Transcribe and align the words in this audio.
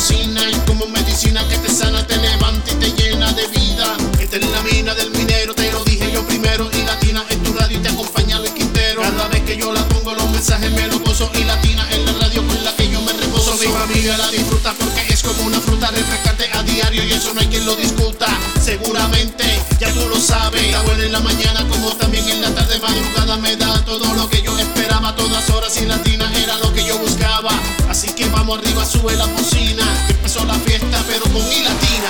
Avecina 0.00 0.40
y 0.48 0.54
como 0.66 0.86
medicina 0.86 1.46
que 1.46 1.58
te 1.58 1.68
sana, 1.68 2.06
te 2.06 2.16
levanta 2.16 2.72
y 2.72 2.74
te 2.76 2.90
llena 2.92 3.30
de 3.34 3.46
vida. 3.48 3.98
Esta 4.18 4.36
es 4.38 4.48
la 4.48 4.62
mina 4.62 4.94
del 4.94 5.10
minero, 5.10 5.54
te 5.54 5.70
lo 5.70 5.84
dije 5.84 6.10
yo 6.10 6.26
primero. 6.26 6.70
Y 6.72 6.82
latina 6.84 7.22
en 7.28 7.42
tu 7.42 7.52
radio 7.52 7.78
y 7.78 7.82
te 7.82 7.90
acompaña 7.90 8.38
el 8.38 8.50
Quintero. 8.54 9.02
Cada 9.02 9.28
vez 9.28 9.42
que 9.42 9.58
yo 9.58 9.70
la 9.70 9.86
pongo, 9.88 10.14
los 10.14 10.30
mensajes 10.30 10.70
me 10.72 10.86
lo 10.86 11.00
gozo. 11.00 11.30
Y 11.34 11.44
latina 11.44 11.86
en 11.90 12.06
la 12.06 12.12
radio 12.14 12.46
con 12.46 12.64
la 12.64 12.74
que 12.76 12.88
yo 12.88 13.02
me 13.02 13.12
reposo. 13.12 13.54
Mi 13.60 13.66
familia 13.66 14.16
la 14.16 14.30
disfruta 14.30 14.72
porque 14.72 15.04
es 15.12 15.22
como 15.22 15.42
una 15.42 15.60
fruta 15.60 15.90
refrescante 15.90 16.48
a 16.50 16.62
diario 16.62 17.04
y 17.04 17.12
eso 17.12 17.34
no 17.34 17.40
hay 17.42 17.48
quien 17.48 17.66
lo 17.66 17.76
discuta. 17.76 18.26
Seguramente 18.64 19.44
ya 19.78 19.92
tú 19.92 20.08
lo 20.08 20.18
sabes. 20.18 20.62
Está 20.62 20.80
buena 20.80 21.04
en 21.04 21.12
la 21.12 21.20
mañana 21.20 21.68
como 21.68 21.94
también 21.96 22.26
en 22.26 22.40
la 22.40 22.54
tarde 22.54 22.78
madrugada 22.78 23.36
me 23.36 23.54
da 23.54 23.84
todo 23.84 24.14
lo 24.14 24.30
que 24.30 24.40
yo 24.40 24.56
esperaba. 24.58 25.14
Todas 25.14 25.50
horas 25.50 25.76
y 25.76 25.84
latina 25.84 26.32
era 26.38 26.56
lo 26.56 26.72
que 26.72 26.84
yo 26.84 26.96
buscaba. 26.98 27.50
Así 27.90 28.08
que 28.14 28.26
vamos 28.30 28.58
arriba, 28.58 28.86
sube 28.86 29.14
la 29.16 29.26
cocina. 29.26 29.89
Empezó 30.32 30.46
la 30.46 30.60
fiesta 30.60 31.02
pero 31.08 31.24
con 31.24 31.48
mi 31.48 31.64
latina. 31.64 32.08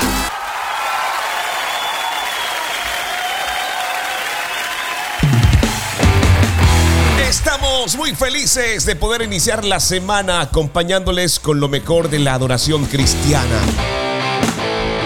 Estamos 7.27 7.97
muy 7.97 8.15
felices 8.15 8.85
de 8.85 8.95
poder 8.95 9.23
iniciar 9.23 9.65
la 9.65 9.81
semana 9.81 10.43
acompañándoles 10.43 11.41
con 11.41 11.61
lo 11.61 11.71
mejor 11.71 12.11
de 12.11 12.19
la 12.19 12.35
adoración 12.35 12.85
cristiana. 12.85 13.59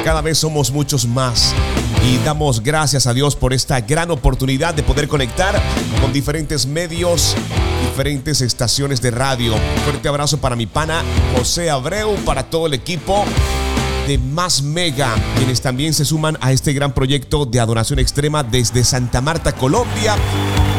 Cada 0.02 0.20
vez 0.20 0.38
somos 0.38 0.72
muchos 0.72 1.06
más 1.06 1.54
y 2.06 2.18
damos 2.18 2.62
gracias 2.62 3.06
a 3.06 3.14
Dios 3.14 3.34
por 3.34 3.52
esta 3.52 3.80
gran 3.80 4.10
oportunidad 4.10 4.74
de 4.74 4.82
poder 4.82 5.08
conectar 5.08 5.60
con 6.00 6.12
diferentes 6.12 6.66
medios, 6.66 7.34
diferentes 7.88 8.42
estaciones 8.42 9.00
de 9.00 9.10
radio. 9.10 9.54
Fuerte 9.84 10.08
abrazo 10.08 10.38
para 10.38 10.54
mi 10.54 10.66
pana 10.66 11.02
José 11.36 11.70
Abreu, 11.70 12.14
para 12.24 12.44
todo 12.50 12.66
el 12.66 12.74
equipo 12.74 13.24
de 14.06 14.18
Más 14.18 14.62
Mega, 14.62 15.14
quienes 15.36 15.62
también 15.62 15.94
se 15.94 16.04
suman 16.04 16.36
a 16.42 16.52
este 16.52 16.74
gran 16.74 16.92
proyecto 16.92 17.46
de 17.46 17.58
adoración 17.58 17.98
extrema 17.98 18.42
desde 18.42 18.84
Santa 18.84 19.22
Marta, 19.22 19.52
Colombia. 19.52 20.16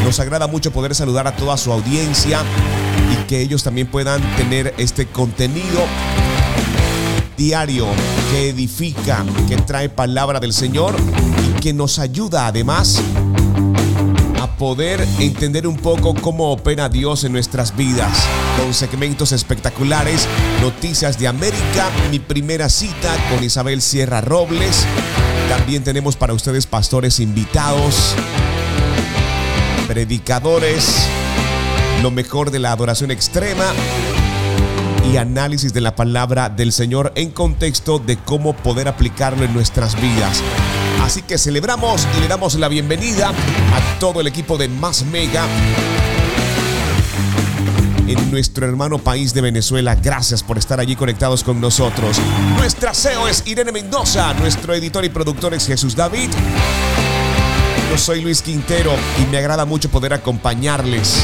Nos 0.03 0.20
agrada 0.20 0.46
mucho 0.46 0.72
poder 0.72 0.94
saludar 0.94 1.26
a 1.26 1.36
toda 1.36 1.58
su 1.58 1.72
audiencia 1.72 2.42
y 3.12 3.26
que 3.26 3.42
ellos 3.42 3.64
también 3.64 3.88
puedan 3.88 4.22
tener 4.36 4.76
este 4.78 5.08
contenido 5.08 5.86
diario 7.36 7.88
que 8.31 8.50
edifica, 8.50 9.25
que 9.47 9.58
trae 9.58 9.89
palabra 9.89 10.39
del 10.39 10.53
Señor 10.53 10.95
y 11.50 11.59
que 11.59 11.73
nos 11.73 12.00
ayuda 12.00 12.47
además 12.47 13.02
a 14.41 14.58
poder 14.58 15.05
entender 15.19 15.67
un 15.67 15.78
poco 15.78 16.13
cómo 16.13 16.52
opera 16.52 16.89
Dios 16.89 17.23
en 17.23 17.31
nuestras 17.31 17.75
vidas, 17.75 18.25
con 18.58 18.73
segmentos 18.73 19.31
espectaculares, 19.31 20.28
noticias 20.61 21.17
de 21.19 21.28
América, 21.28 21.89
mi 22.11 22.19
primera 22.19 22.69
cita 22.69 23.16
con 23.30 23.44
Isabel 23.44 23.81
Sierra 23.81 24.22
Robles. 24.22 24.86
También 25.50 25.83
tenemos 25.83 26.16
para 26.16 26.33
ustedes 26.33 26.66
pastores 26.67 27.19
invitados, 27.19 28.16
predicadores, 29.88 31.08
lo 32.02 32.11
mejor 32.11 32.52
de 32.52 32.59
la 32.59 32.72
adoración 32.72 33.11
extrema 33.11 33.66
análisis 35.18 35.74
de 35.74 35.81
la 35.81 35.96
palabra 35.96 36.50
del 36.50 36.72
Señor 36.72 37.12
en 37.16 37.31
contexto 37.31 38.00
de 38.00 38.18
cómo 38.18 38.56
poder 38.56 38.88
aplicarlo 38.88 39.44
en 39.44 39.53
nuestras 39.53 40.00
vidas. 40.02 40.42
Así 41.03 41.22
que 41.22 41.38
celebramos 41.38 42.08
y 42.18 42.22
le 42.22 42.28
damos 42.28 42.56
la 42.56 42.68
bienvenida 42.68 43.30
a 43.30 44.00
todo 44.00 44.22
el 44.22 44.28
equipo 44.28 44.58
de 44.58 44.68
Más 44.68 45.06
Mega 45.06 45.46
en 48.08 48.31
nuestro 48.31 48.68
hermano 48.68 49.00
país 49.00 49.34
de 49.34 49.42
Venezuela. 49.42 49.96
Gracias 49.96 50.44
por 50.44 50.58
estar 50.58 50.80
allí 50.80 50.96
conectados 50.96 51.44
con 51.44 51.59
nosotros. 51.59 52.18
Nuestra 52.58 52.94
CEO 52.94 53.28
es 53.28 53.44
Irene 53.46 53.72
Mendoza, 53.72 54.34
nuestro 54.36 54.74
editor 54.74 55.04
y 55.06 55.09
productor 55.09 55.54
es 55.54 55.66
Jesús 55.68 55.96
David. 55.96 56.30
Yo 57.90 57.98
soy 57.98 58.22
Luis 58.22 58.42
Quintero 58.42 58.94
y 59.22 59.25
me 59.31 59.38
agrada 59.38 59.66
mucho 59.66 59.90
poder 59.90 60.14
acompañarles 60.14 61.24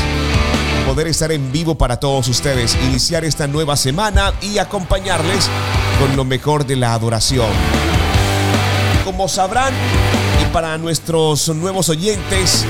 poder 0.92 1.08
estar 1.08 1.32
en 1.32 1.54
vivo 1.54 1.76
para 1.76 2.02
todos 2.02 2.28
ustedes, 2.28 2.78
iniciar 2.84 3.24
esta 3.24 3.48
nueva 3.48 3.78
semana 3.78 4.34
y 4.42 4.58
acompañarles 4.58 5.50
con 5.98 6.18
lo 6.18 6.26
mejor 6.26 6.66
de 6.66 6.76
la 6.76 6.94
adoración. 6.94 7.48
Como 9.06 9.30
sabrán, 9.30 9.74
y 10.42 10.52
para 10.52 10.78
nuestros 10.78 11.48
nuevos 11.48 11.88
oyentes, 11.88 12.66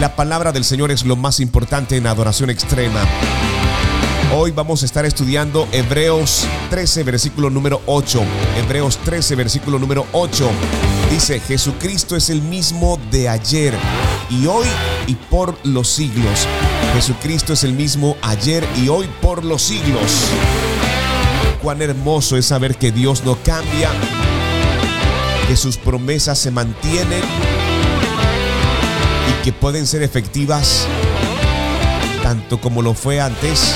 la 0.00 0.16
palabra 0.16 0.52
del 0.52 0.64
Señor 0.64 0.90
es 0.90 1.04
lo 1.04 1.16
más 1.16 1.38
importante 1.38 1.98
en 1.98 2.06
adoración 2.06 2.48
extrema. 2.48 3.04
Hoy 4.34 4.52
vamos 4.52 4.82
a 4.82 4.86
estar 4.86 5.04
estudiando 5.04 5.68
Hebreos 5.70 6.46
13, 6.70 7.02
versículo 7.02 7.50
número 7.50 7.82
8. 7.84 8.22
Hebreos 8.56 8.96
13, 9.04 9.34
versículo 9.34 9.78
número 9.78 10.06
8. 10.12 10.48
Dice, 11.10 11.40
Jesucristo 11.40 12.16
es 12.16 12.30
el 12.30 12.40
mismo 12.40 12.98
de 13.10 13.28
ayer 13.28 13.74
y 14.30 14.46
hoy 14.46 14.66
y 15.06 15.14
por 15.14 15.58
los 15.66 15.88
siglos. 15.88 16.46
Jesucristo 16.94 17.52
es 17.52 17.64
el 17.64 17.72
mismo 17.72 18.16
ayer 18.22 18.66
y 18.76 18.88
hoy 18.88 19.08
por 19.20 19.44
los 19.44 19.62
siglos. 19.62 20.26
Cuán 21.62 21.82
hermoso 21.82 22.36
es 22.36 22.46
saber 22.46 22.76
que 22.76 22.90
Dios 22.90 23.24
no 23.24 23.36
cambia, 23.36 23.90
que 25.46 25.56
sus 25.56 25.76
promesas 25.76 26.38
se 26.38 26.50
mantienen 26.50 27.22
y 29.28 29.44
que 29.44 29.52
pueden 29.52 29.86
ser 29.86 30.02
efectivas 30.02 30.86
tanto 32.22 32.60
como 32.60 32.82
lo 32.82 32.94
fue 32.94 33.20
antes, 33.20 33.74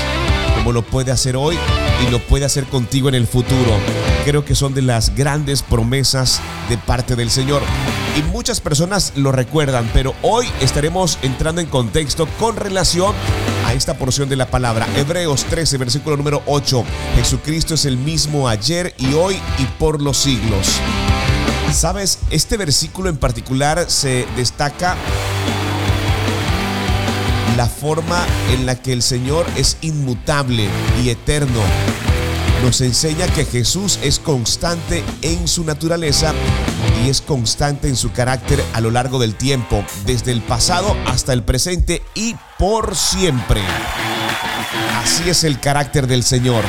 como 0.55 0.71
lo 0.71 0.81
puede 0.81 1.11
hacer 1.11 1.35
hoy 1.35 1.57
y 2.05 2.11
lo 2.11 2.19
puede 2.19 2.45
hacer 2.45 2.65
contigo 2.65 3.09
en 3.09 3.15
el 3.15 3.27
futuro. 3.27 3.71
Creo 4.25 4.43
que 4.43 4.55
son 4.55 4.73
de 4.73 4.81
las 4.81 5.15
grandes 5.15 5.61
promesas 5.61 6.41
de 6.69 6.77
parte 6.77 7.15
del 7.15 7.29
Señor. 7.29 7.61
Y 8.15 8.23
muchas 8.23 8.61
personas 8.61 9.11
lo 9.17 9.33
recuerdan, 9.33 9.89
pero 9.93 10.15
hoy 10.21 10.47
estaremos 10.61 11.19
entrando 11.21 11.59
en 11.59 11.67
contexto 11.67 12.27
con 12.39 12.55
relación 12.55 13.13
a 13.65 13.73
esta 13.73 13.97
porción 13.97 14.29
de 14.29 14.37
la 14.37 14.49
palabra. 14.49 14.87
Hebreos 14.95 15.43
13, 15.43 15.77
versículo 15.77 16.15
número 16.15 16.41
8. 16.45 16.85
Jesucristo 17.17 17.73
es 17.73 17.83
el 17.83 17.97
mismo 17.97 18.47
ayer 18.47 18.93
y 18.97 19.15
hoy 19.15 19.35
y 19.57 19.65
por 19.77 20.01
los 20.01 20.15
siglos. 20.15 20.79
Sabes, 21.73 22.19
este 22.29 22.55
versículo 22.55 23.09
en 23.09 23.17
particular 23.17 23.89
se 23.89 24.25
destaca 24.37 24.95
la 27.57 27.67
forma 27.67 28.25
en 28.53 28.65
la 28.65 28.75
que 28.75 28.93
el 28.93 29.01
Señor 29.01 29.45
es 29.57 29.75
inmutable 29.81 30.69
y 31.03 31.09
eterno. 31.09 31.59
Nos 32.63 32.79
enseña 32.79 33.27
que 33.27 33.43
Jesús 33.43 33.99
es 34.01 34.19
constante 34.19 35.03
en 35.21 35.49
su 35.49 35.65
naturaleza 35.65 36.33
es 37.09 37.21
constante 37.21 37.87
en 37.87 37.95
su 37.95 38.11
carácter 38.11 38.63
a 38.73 38.81
lo 38.81 38.91
largo 38.91 39.19
del 39.19 39.35
tiempo, 39.35 39.83
desde 40.05 40.31
el 40.31 40.41
pasado 40.41 40.95
hasta 41.05 41.33
el 41.33 41.43
presente 41.43 42.01
y 42.13 42.35
por 42.57 42.95
siempre. 42.95 43.61
Así 45.03 45.29
es 45.29 45.43
el 45.43 45.59
carácter 45.59 46.07
del 46.07 46.23
Señor. 46.23 46.63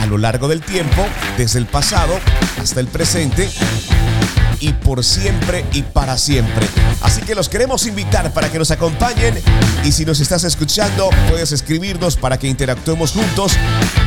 A 0.00 0.06
lo 0.06 0.18
largo 0.18 0.48
del 0.48 0.62
tiempo, 0.62 1.06
desde 1.36 1.58
el 1.58 1.66
pasado 1.66 2.18
hasta 2.60 2.80
el 2.80 2.88
presente 2.88 3.48
y 4.60 4.72
por 4.72 5.04
siempre 5.04 5.64
y 5.72 5.82
para 5.82 6.16
siempre. 6.18 6.66
Así 7.02 7.20
que 7.22 7.34
los 7.34 7.48
queremos 7.48 7.86
invitar 7.86 8.32
para 8.32 8.50
que 8.50 8.58
nos 8.58 8.70
acompañen 8.70 9.34
y 9.84 9.92
si 9.92 10.04
nos 10.04 10.20
estás 10.20 10.44
escuchando 10.44 11.08
puedes 11.28 11.52
escribirnos 11.52 12.16
para 12.16 12.38
que 12.38 12.48
interactuemos 12.48 13.12
juntos. 13.12 13.52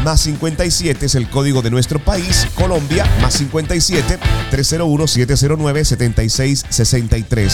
Más 0.03 0.21
57 0.21 1.05
es 1.05 1.13
el 1.15 1.29
código 1.29 1.61
de 1.61 1.69
nuestro 1.69 2.03
país, 2.03 2.47
Colombia, 2.55 3.05
más 3.21 3.35
57 3.35 4.17
301 4.49 5.07
709 5.07 5.85
7663. 5.85 7.53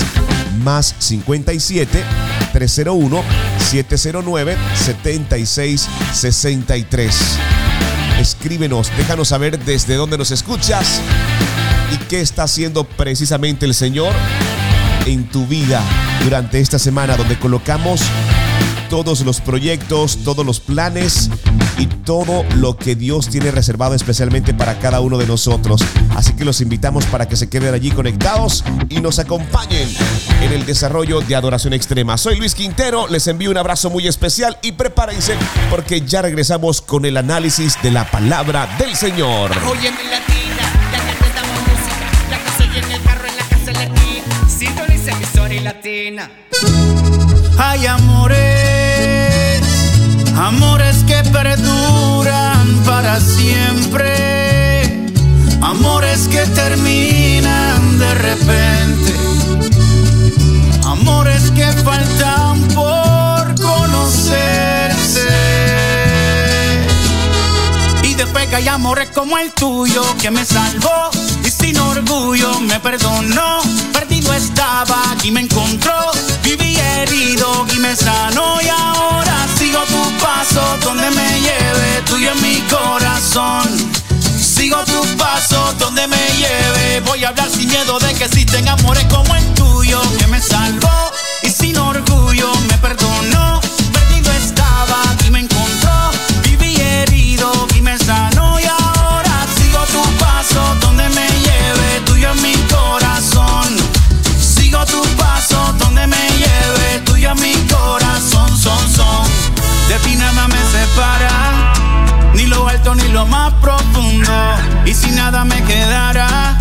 Más 0.63 0.95
57 0.99 2.03
301 2.53 3.23
709 3.69 4.57
7663. 4.85 7.15
Escríbenos, 8.19 8.91
déjanos 8.97 9.27
saber 9.27 9.59
desde 9.59 9.95
dónde 9.95 10.17
nos 10.17 10.31
escuchas 10.31 11.01
y 11.91 11.97
qué 12.09 12.21
está 12.21 12.43
haciendo 12.43 12.83
precisamente 12.83 13.65
el 13.65 13.73
Señor 13.73 14.13
en 15.05 15.29
tu 15.29 15.45
vida 15.47 15.81
durante 16.23 16.59
esta 16.59 16.79
semana 16.79 17.15
donde 17.15 17.39
colocamos 17.39 18.01
todos 18.89 19.21
los 19.21 19.41
proyectos, 19.41 20.19
todos 20.23 20.45
los 20.45 20.59
planes 20.59 21.29
y 21.77 21.87
todo 21.87 22.45
lo 22.55 22.77
que 22.77 22.95
Dios 22.95 23.29
tiene 23.29 23.51
reservado 23.51 23.93
especialmente 23.95 24.53
para 24.53 24.79
cada 24.79 25.01
uno 25.01 25.17
de 25.17 25.27
nosotros. 25.27 25.83
Así 26.15 26.33
que 26.33 26.45
los 26.45 26.61
invitamos 26.61 27.05
para 27.05 27.27
que 27.27 27.35
se 27.35 27.49
queden 27.49 27.73
allí 27.73 27.91
conectados 27.91 28.63
y 28.89 28.99
nos 29.01 29.19
acompañen 29.19 29.89
en 30.41 30.53
el 30.53 30.65
desarrollo 30.65 31.21
de 31.21 31.35
Adoración 31.35 31.73
Extrema. 31.73 32.17
Soy 32.17 32.37
Luis 32.37 32.55
Quintero, 32.55 33.07
les 33.07 33.27
envío 33.27 33.51
un 33.51 33.57
abrazo 33.57 33.89
muy 33.89 34.07
especial 34.07 34.57
y 34.61 34.71
prepárense 34.73 35.35
porque 35.69 36.01
ya 36.01 36.21
regresamos 36.21 36.81
con 36.81 37.05
el 37.05 37.17
análisis 37.17 37.77
de 37.81 37.91
la 37.91 38.09
palabra 38.09 38.77
del 38.79 38.95
Señor. 38.95 39.51
Latina. 45.59 46.29
Hay 47.57 47.85
amores, 47.85 48.37
amores 50.35 51.03
que 51.05 51.23
perduran 51.31 52.83
para 52.85 53.19
siempre, 53.19 55.07
amores 55.61 56.27
que 56.27 56.45
terminan 56.47 57.99
de 57.99 58.13
repente, 58.13 59.13
amores 60.85 61.51
que 61.51 61.65
faltan 61.83 62.61
por 62.75 63.55
conocerse. 63.61 64.76
Y 68.17 68.19
después 68.19 68.47
que 68.47 68.55
hay 68.55 68.67
amores 68.67 69.09
como 69.13 69.37
el 69.37 69.51
tuyo 69.51 70.01
que 70.19 70.31
me 70.31 70.43
salvó 70.43 71.11
y 71.45 71.51
sin 71.51 71.77
orgullo 71.77 72.59
me 72.61 72.79
perdonó. 72.79 73.61
Perdido 73.93 74.33
estaba 74.33 74.99
y 75.21 75.29
me 75.29 75.41
encontró. 75.41 75.93
Viví 76.41 76.75
herido 76.79 77.67
y 77.75 77.77
me 77.77 77.95
sanó. 77.95 78.59
Y 78.59 78.69
ahora 78.69 79.47
sigo 79.59 79.81
tu 79.81 80.17
paso 80.17 80.61
donde 80.83 81.11
me 81.11 81.41
lleve, 81.41 82.01
tuyo 82.07 82.31
en 82.31 82.41
mi 82.41 82.59
corazón. 82.61 83.67
Sigo 84.41 84.83
tu 84.85 85.05
paso 85.15 85.75
donde 85.77 86.07
me 86.07 86.27
lleve. 86.37 87.01
Voy 87.01 87.23
a 87.23 87.29
hablar 87.29 87.51
sin 87.51 87.69
miedo 87.69 87.99
de 87.99 88.15
que 88.15 88.23
existen 88.23 88.67
amores 88.67 89.05
como 89.11 89.35
el 89.35 89.45
tuyo 89.53 90.01
que 90.17 90.25
me 90.25 90.41
salvó 90.41 91.11
y 91.43 91.51
sin 91.51 91.77
orgullo 91.77 92.51
me 92.67 92.77
perdonó. 92.79 93.61
Perdido 93.93 94.31
estaba 94.31 95.03
nada 115.31 115.43
me 115.43 115.61
quedara, 115.63 116.57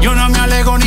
yo 0.00 0.14
no 0.14 0.30
me 0.30 0.38
alego 0.38 0.77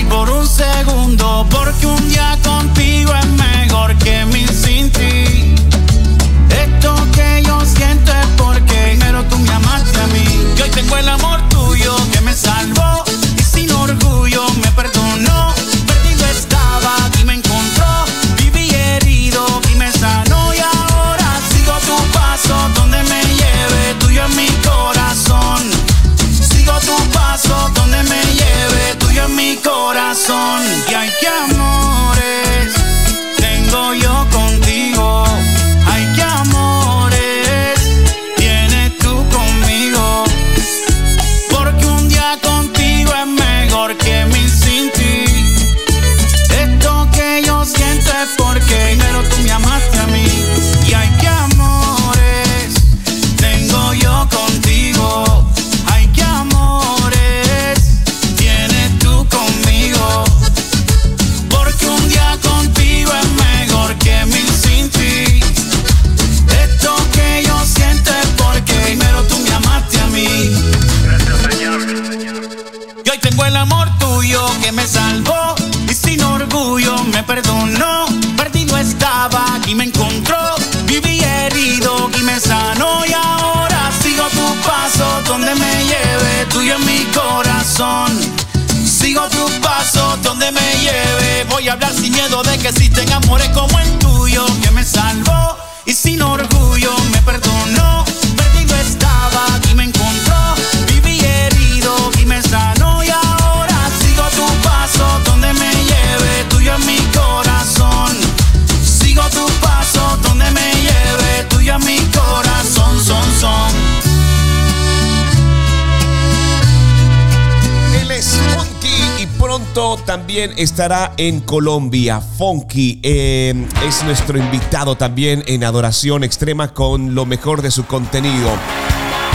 también 120.31 120.53
estará 120.55 121.11
en 121.17 121.41
Colombia. 121.41 122.21
Funky 122.21 123.01
eh, 123.03 123.67
es 123.85 124.01
nuestro 124.05 124.37
invitado 124.37 124.95
también 124.95 125.43
en 125.45 125.65
Adoración 125.65 126.23
Extrema 126.23 126.73
con 126.73 127.13
lo 127.13 127.25
mejor 127.25 127.61
de 127.61 127.69
su 127.69 127.85
contenido. 127.85 128.49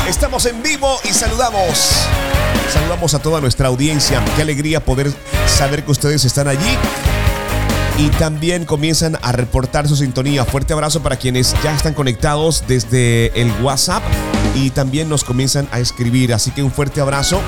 Estamos 0.09 0.47
en 0.47 0.63
vivo 0.63 0.89
y 1.05 1.09
saludamos. 1.09 2.07
Saludamos 2.73 3.13
a 3.13 3.19
toda 3.19 3.43
nuestra 3.43 3.69
audiencia. 3.69 4.25
Qué 4.37 4.41
alegría 4.41 4.83
poder 4.83 5.13
saber 5.47 5.85
que 5.85 5.91
ustedes 5.91 6.25
están 6.25 6.49
allí. 6.49 6.79
Y 7.99 8.09
también 8.19 8.65
comienzan 8.65 9.19
a 9.21 9.33
reportar 9.33 9.87
su 9.89 9.97
sintonía. 9.97 10.47
Fuerte 10.47 10.73
abrazo 10.73 11.03
para 11.03 11.17
quienes 11.17 11.55
ya 11.63 11.75
están 11.75 11.93
conectados 11.93 12.65
desde 12.67 13.39
el 13.39 13.53
WhatsApp 13.61 14.03
y 14.55 14.71
también 14.71 15.11
nos 15.11 15.25
comienzan 15.25 15.69
a 15.73 15.79
escribir. 15.79 16.33
Así 16.33 16.53
que 16.53 16.63
un 16.63 16.73
fuerte 16.73 17.03
abrazo. 17.03 17.43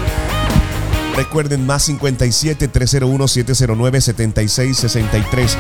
Recuerden 1.19 1.67
más 1.67 1.83
57 1.83 2.69
301 2.69 3.27
709 3.27 4.01
7663. 4.01 5.59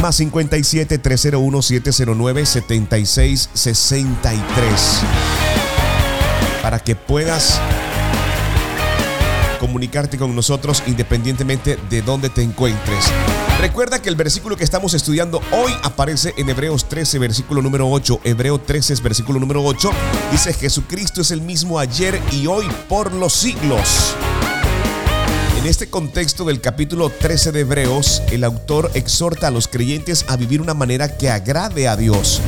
Más 0.00 0.14
57 0.14 0.98
301 0.98 1.62
709 1.62 2.46
7663. 2.46 5.00
Para 6.62 6.78
que 6.78 6.94
puedas 6.94 7.60
comunicarte 9.58 10.16
con 10.16 10.36
nosotros 10.36 10.84
independientemente 10.86 11.76
de 11.90 12.02
dónde 12.02 12.30
te 12.30 12.42
encuentres. 12.42 13.06
Recuerda 13.60 14.00
que 14.00 14.10
el 14.10 14.14
versículo 14.14 14.56
que 14.56 14.62
estamos 14.62 14.94
estudiando 14.94 15.42
hoy 15.50 15.72
aparece 15.82 16.34
en 16.36 16.50
Hebreos 16.50 16.88
13, 16.88 17.18
versículo 17.18 17.62
número 17.62 17.90
8. 17.90 18.20
Hebreo 18.22 18.60
13, 18.60 18.94
versículo 19.02 19.40
número 19.40 19.64
8. 19.64 19.90
Dice, 20.30 20.52
Jesucristo 20.52 21.22
es 21.22 21.32
el 21.32 21.40
mismo 21.40 21.80
ayer 21.80 22.22
y 22.30 22.46
hoy 22.46 22.68
por 22.88 23.12
los 23.12 23.32
siglos. 23.32 24.14
En 25.60 25.66
este 25.66 25.90
contexto 25.90 26.46
del 26.46 26.62
capítulo 26.62 27.10
13 27.10 27.52
de 27.52 27.60
Hebreos, 27.60 28.22
el 28.32 28.44
autor 28.44 28.90
exhorta 28.94 29.48
a 29.48 29.50
los 29.50 29.68
creyentes 29.68 30.24
a 30.26 30.36
vivir 30.36 30.62
una 30.62 30.72
manera 30.72 31.18
que 31.18 31.28
agrade 31.28 31.86
a 31.86 31.98
Dios. 31.98 32.40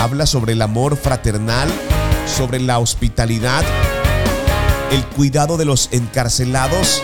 Habla 0.00 0.26
sobre 0.26 0.54
el 0.54 0.62
amor 0.62 0.96
fraternal, 0.96 1.68
sobre 2.26 2.58
la 2.58 2.80
hospitalidad, 2.80 3.62
el 4.90 5.06
cuidado 5.06 5.56
de 5.56 5.66
los 5.66 5.88
encarcelados 5.92 7.00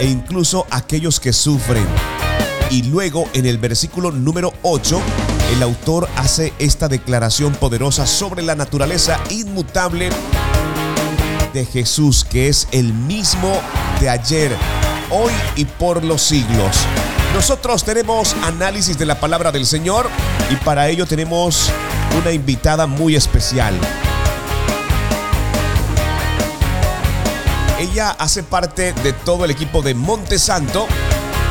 e 0.00 0.06
incluso 0.06 0.66
aquellos 0.70 1.20
que 1.20 1.34
sufren. 1.34 1.84
Y 2.70 2.84
luego 2.84 3.28
en 3.34 3.44
el 3.44 3.58
versículo 3.58 4.10
número 4.10 4.54
8, 4.62 5.02
el 5.54 5.62
autor 5.62 6.08
hace 6.16 6.54
esta 6.58 6.88
declaración 6.88 7.52
poderosa 7.56 8.06
sobre 8.06 8.40
la 8.40 8.54
naturaleza 8.54 9.20
inmutable 9.28 10.08
de 11.52 11.66
Jesús, 11.66 12.24
que 12.24 12.48
es 12.48 12.68
el 12.72 12.94
mismo 12.94 13.60
de 14.02 14.10
ayer, 14.10 14.50
hoy 15.10 15.32
y 15.54 15.64
por 15.64 16.02
los 16.02 16.22
siglos. 16.22 16.76
Nosotros 17.34 17.84
tenemos 17.84 18.34
análisis 18.42 18.98
de 18.98 19.06
la 19.06 19.20
palabra 19.20 19.52
del 19.52 19.64
Señor 19.64 20.10
y 20.50 20.56
para 20.56 20.88
ello 20.88 21.06
tenemos 21.06 21.70
una 22.20 22.32
invitada 22.32 22.88
muy 22.88 23.14
especial. 23.14 23.72
Ella 27.78 28.10
hace 28.18 28.42
parte 28.42 28.92
de 29.04 29.12
todo 29.12 29.44
el 29.44 29.52
equipo 29.52 29.82
de 29.82 29.94
Monte 29.94 30.40
Santo 30.40 30.88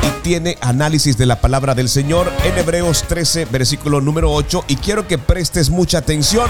y 0.05 0.21
tiene 0.21 0.57
análisis 0.59 1.17
de 1.17 1.27
la 1.27 1.39
palabra 1.39 1.73
del 1.73 1.87
Señor 1.87 2.29
en 2.43 2.57
Hebreos 2.57 3.05
13, 3.07 3.45
versículo 3.45 4.01
número 4.01 4.29
8. 4.29 4.65
Y 4.67 4.75
quiero 4.75 5.07
que 5.07 5.17
prestes 5.17 5.69
mucha 5.69 5.99
atención 5.99 6.49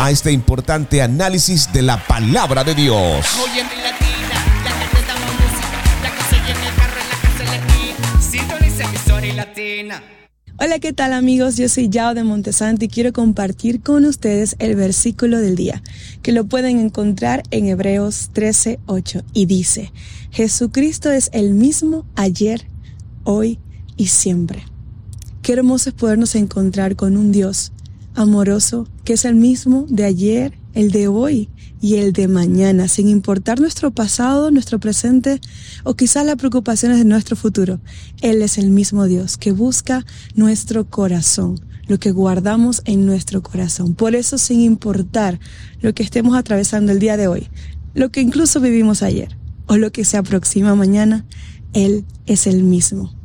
a 0.00 0.10
este 0.10 0.32
importante 0.32 1.02
análisis 1.02 1.70
de 1.74 1.82
la 1.82 1.98
palabra 2.06 2.64
de 2.64 2.74
Dios. 2.74 3.26
Latina. 9.34 10.02
Hola, 10.58 10.78
¿qué 10.78 10.92
tal 10.92 11.12
amigos? 11.12 11.56
Yo 11.56 11.68
soy 11.68 11.88
Yao 11.88 12.14
de 12.14 12.24
Montesanto 12.24 12.84
y 12.84 12.88
quiero 12.88 13.12
compartir 13.12 13.80
con 13.80 14.04
ustedes 14.04 14.54
el 14.58 14.76
versículo 14.76 15.40
del 15.40 15.56
día, 15.56 15.82
que 16.22 16.32
lo 16.32 16.44
pueden 16.44 16.78
encontrar 16.78 17.42
en 17.50 17.66
Hebreos 17.66 18.30
13:8 18.34 19.24
y 19.32 19.46
dice, 19.46 19.92
Jesucristo 20.30 21.10
es 21.10 21.30
el 21.32 21.54
mismo 21.54 22.06
ayer, 22.14 22.66
hoy 23.24 23.58
y 23.96 24.08
siempre. 24.08 24.64
Qué 25.40 25.54
hermoso 25.54 25.90
es 25.90 25.94
podernos 25.94 26.34
encontrar 26.34 26.96
con 26.96 27.16
un 27.16 27.32
Dios 27.32 27.72
amoroso 28.14 28.86
que 29.04 29.14
es 29.14 29.24
el 29.24 29.34
mismo 29.34 29.86
de 29.88 30.04
ayer, 30.04 30.52
el 30.74 30.90
de 30.90 31.08
hoy 31.08 31.48
y 31.80 31.96
el 31.96 32.12
de 32.12 32.28
mañana, 32.28 32.88
sin 32.88 33.08
importar 33.08 33.60
nuestro 33.60 33.90
pasado, 33.90 34.50
nuestro 34.50 34.78
presente 34.78 35.40
o 35.84 35.94
quizás 35.94 36.24
las 36.24 36.36
preocupaciones 36.36 36.98
de 36.98 37.04
nuestro 37.04 37.36
futuro. 37.36 37.80
Él 38.20 38.42
es 38.42 38.58
el 38.58 38.70
mismo 38.70 39.06
Dios 39.06 39.36
que 39.36 39.52
busca 39.52 40.04
nuestro 40.34 40.88
corazón, 40.88 41.60
lo 41.88 41.98
que 41.98 42.12
guardamos 42.12 42.82
en 42.84 43.06
nuestro 43.06 43.42
corazón. 43.42 43.94
Por 43.94 44.14
eso, 44.14 44.38
sin 44.38 44.60
importar 44.60 45.40
lo 45.80 45.94
que 45.94 46.02
estemos 46.02 46.36
atravesando 46.36 46.92
el 46.92 46.98
día 46.98 47.16
de 47.16 47.28
hoy, 47.28 47.48
lo 47.94 48.10
que 48.10 48.20
incluso 48.20 48.60
vivimos 48.60 49.02
ayer 49.02 49.36
o 49.66 49.76
lo 49.76 49.92
que 49.92 50.04
se 50.04 50.16
aproxima 50.16 50.74
mañana, 50.74 51.26
Él 51.72 52.04
es 52.26 52.46
el 52.46 52.62
mismo. 52.62 53.21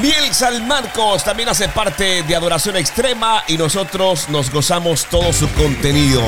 Miel 0.00 0.32
San 0.32 0.68
Marcos 0.68 1.24
también 1.24 1.48
hace 1.48 1.68
parte 1.68 2.22
de 2.22 2.36
Adoración 2.36 2.76
Extrema 2.76 3.42
y 3.48 3.56
nosotros 3.56 4.28
nos 4.28 4.50
gozamos 4.50 5.06
todo 5.06 5.32
su 5.32 5.48
contenido. 5.54 6.22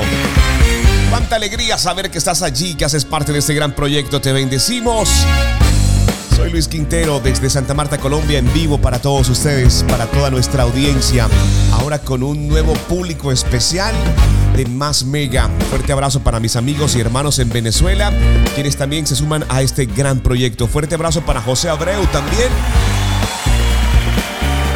Cuánta 1.09 1.37
alegría 1.37 1.77
saber 1.77 2.11
que 2.11 2.17
estás 2.17 2.41
allí, 2.41 2.75
que 2.75 2.83
haces 2.83 3.05
parte 3.05 3.31
de 3.31 3.39
este 3.39 3.53
gran 3.53 3.73
proyecto. 3.73 4.19
Te 4.19 4.33
bendecimos. 4.33 5.09
Soy 6.35 6.51
Luis 6.51 6.67
Quintero 6.67 7.21
desde 7.21 7.49
Santa 7.49 7.73
Marta, 7.73 7.97
Colombia, 7.97 8.39
en 8.39 8.51
vivo 8.53 8.77
para 8.77 8.99
todos 8.99 9.29
ustedes, 9.29 9.85
para 9.87 10.05
toda 10.07 10.29
nuestra 10.29 10.63
audiencia. 10.63 11.29
Ahora 11.71 11.99
con 11.99 12.23
un 12.23 12.49
nuevo 12.49 12.73
público 12.73 13.31
especial 13.31 13.95
de 14.55 14.65
Más 14.65 15.05
Mega. 15.05 15.49
Fuerte 15.69 15.93
abrazo 15.93 16.21
para 16.21 16.41
mis 16.41 16.57
amigos 16.57 16.95
y 16.95 16.99
hermanos 16.99 17.39
en 17.39 17.49
Venezuela, 17.49 18.11
quienes 18.53 18.75
también 18.75 19.07
se 19.07 19.15
suman 19.15 19.45
a 19.47 19.61
este 19.61 19.85
gran 19.85 20.19
proyecto. 20.19 20.67
Fuerte 20.67 20.95
abrazo 20.95 21.21
para 21.21 21.41
José 21.41 21.69
Abreu 21.69 22.05
también 22.07 22.49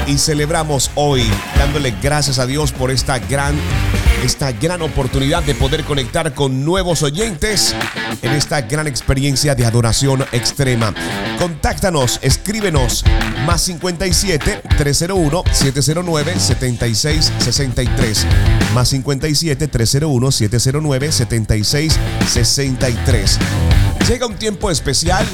y 0.07 0.17
celebramos 0.17 0.91
hoy 0.95 1.23
dándole 1.57 1.93
gracias 2.01 2.39
a 2.39 2.45
Dios 2.45 2.71
por 2.71 2.91
esta 2.91 3.19
gran 3.19 3.55
esta 4.23 4.51
gran 4.51 4.81
oportunidad 4.81 5.43
de 5.43 5.53
poder 5.53 5.83
conectar 5.83 6.33
con 6.33 6.65
nuevos 6.65 7.03
oyentes 7.03 7.75
en 8.21 8.31
esta 8.31 8.61
gran 8.61 8.87
experiencia 8.87 9.53
de 9.53 9.65
adoración 9.65 10.25
extrema. 10.31 10.93
Contáctanos, 11.37 12.19
escríbenos 12.23 13.03
más 13.45 13.61
57 13.61 14.61
301 14.77 15.43
709 15.51 16.39
76 16.39 17.31
63 17.37 18.25
más 18.73 18.89
57 18.89 19.67
301 19.67 20.31
709 20.31 21.11
76 21.11 21.99
63. 22.27 23.39
Llega 24.07 24.27
un 24.27 24.35
tiempo 24.35 24.69
especial 24.69 25.25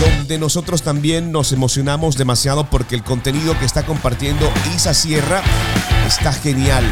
donde 0.00 0.38
nosotros 0.38 0.82
también 0.82 1.32
nos 1.32 1.52
emocionamos 1.52 2.16
demasiado 2.16 2.68
porque 2.70 2.94
el 2.94 3.04
contenido 3.04 3.58
que 3.58 3.66
está 3.66 3.84
compartiendo 3.84 4.50
Isa 4.74 4.94
Sierra 4.94 5.42
está 6.06 6.32
genial. 6.32 6.84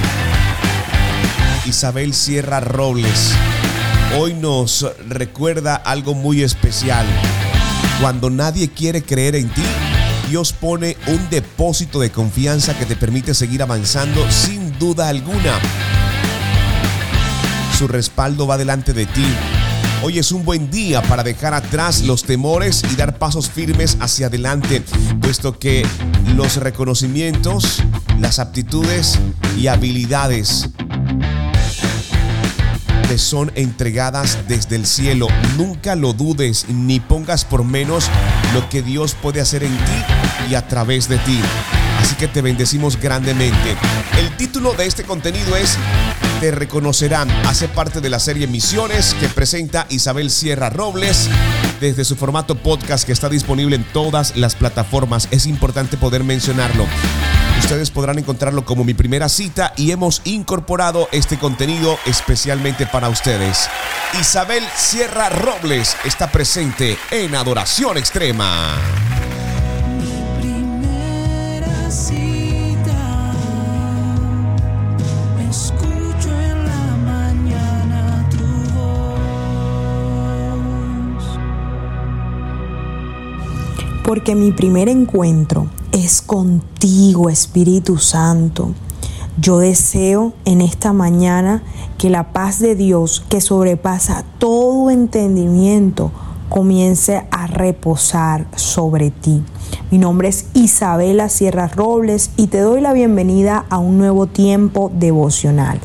Isabel 1.66 2.12
Sierra 2.12 2.60
Robles 2.60 3.32
hoy 4.16 4.34
nos 4.34 4.86
recuerda 5.08 5.76
algo 5.76 6.14
muy 6.14 6.42
especial. 6.42 7.06
Cuando 8.00 8.28
nadie 8.30 8.68
quiere 8.68 9.02
creer 9.02 9.36
en 9.36 9.48
ti, 9.48 9.64
Dios 10.28 10.52
pone 10.52 10.96
un 11.06 11.30
depósito 11.30 12.00
de 12.00 12.10
confianza 12.10 12.78
que 12.78 12.86
te 12.86 12.96
permite 12.96 13.32
seguir 13.32 13.62
avanzando 13.62 14.30
sin 14.30 14.78
duda 14.78 15.08
alguna. 15.08 15.58
Su 17.78 17.88
respaldo 17.88 18.46
va 18.46 18.58
delante 18.58 18.92
de 18.92 19.06
ti. 19.06 19.24
Hoy 20.00 20.20
es 20.20 20.30
un 20.30 20.44
buen 20.44 20.70
día 20.70 21.02
para 21.02 21.24
dejar 21.24 21.54
atrás 21.54 22.02
los 22.02 22.22
temores 22.22 22.84
y 22.92 22.94
dar 22.94 23.18
pasos 23.18 23.50
firmes 23.50 23.98
hacia 24.00 24.28
adelante, 24.28 24.82
puesto 25.20 25.58
que 25.58 25.84
los 26.36 26.56
reconocimientos, 26.56 27.82
las 28.20 28.38
aptitudes 28.38 29.18
y 29.58 29.66
habilidades 29.66 30.70
te 33.08 33.18
son 33.18 33.50
entregadas 33.56 34.38
desde 34.46 34.76
el 34.76 34.86
cielo. 34.86 35.26
Nunca 35.56 35.96
lo 35.96 36.12
dudes 36.12 36.66
ni 36.68 37.00
pongas 37.00 37.44
por 37.44 37.64
menos 37.64 38.08
lo 38.54 38.68
que 38.68 38.82
Dios 38.82 39.16
puede 39.20 39.40
hacer 39.40 39.64
en 39.64 39.76
ti 39.76 40.50
y 40.50 40.54
a 40.54 40.68
través 40.68 41.08
de 41.08 41.18
ti. 41.18 41.40
Así 42.00 42.14
que 42.14 42.28
te 42.28 42.40
bendecimos 42.40 43.00
grandemente. 43.00 43.76
El 44.18 44.36
título 44.36 44.74
de 44.74 44.86
este 44.86 45.02
contenido 45.02 45.56
es 45.56 45.76
Te 46.40 46.52
reconocerán. 46.52 47.28
Hace 47.46 47.66
parte 47.66 48.00
de 48.00 48.10
la 48.10 48.20
serie 48.20 48.46
Misiones 48.46 49.14
que 49.18 49.28
presenta 49.28 49.86
Isabel 49.88 50.30
Sierra 50.30 50.70
Robles 50.70 51.28
desde 51.80 52.04
su 52.04 52.14
formato 52.14 52.54
podcast 52.54 53.04
que 53.04 53.12
está 53.12 53.28
disponible 53.28 53.74
en 53.74 53.82
todas 53.92 54.36
las 54.36 54.54
plataformas. 54.54 55.26
Es 55.32 55.46
importante 55.46 55.96
poder 55.96 56.22
mencionarlo. 56.22 56.86
Ustedes 57.58 57.90
podrán 57.90 58.18
encontrarlo 58.18 58.64
como 58.64 58.84
mi 58.84 58.94
primera 58.94 59.28
cita 59.28 59.72
y 59.76 59.90
hemos 59.90 60.22
incorporado 60.24 61.08
este 61.10 61.38
contenido 61.38 61.98
especialmente 62.06 62.86
para 62.86 63.08
ustedes. 63.08 63.68
Isabel 64.20 64.62
Sierra 64.76 65.30
Robles 65.30 65.96
está 66.04 66.30
presente 66.30 66.96
en 67.10 67.34
Adoración 67.34 67.98
Extrema. 67.98 68.76
primera 70.40 71.90
cita. 71.90 72.27
Porque 84.08 84.34
mi 84.34 84.52
primer 84.52 84.88
encuentro 84.88 85.68
es 85.92 86.22
contigo, 86.22 87.28
Espíritu 87.28 87.98
Santo. 87.98 88.70
Yo 89.38 89.58
deseo 89.58 90.32
en 90.46 90.62
esta 90.62 90.94
mañana 90.94 91.62
que 91.98 92.08
la 92.08 92.32
paz 92.32 92.58
de 92.58 92.74
Dios, 92.74 93.22
que 93.28 93.42
sobrepasa 93.42 94.24
todo 94.38 94.88
entendimiento, 94.88 96.10
comience 96.48 97.26
a 97.30 97.48
reposar 97.48 98.46
sobre 98.56 99.10
ti. 99.10 99.42
Mi 99.90 99.98
nombre 99.98 100.28
es 100.28 100.46
Isabela 100.54 101.28
Sierra 101.28 101.68
Robles 101.68 102.30
y 102.38 102.46
te 102.46 102.60
doy 102.60 102.80
la 102.80 102.94
bienvenida 102.94 103.66
a 103.68 103.76
un 103.76 103.98
nuevo 103.98 104.26
tiempo 104.26 104.90
devocional. 104.94 105.80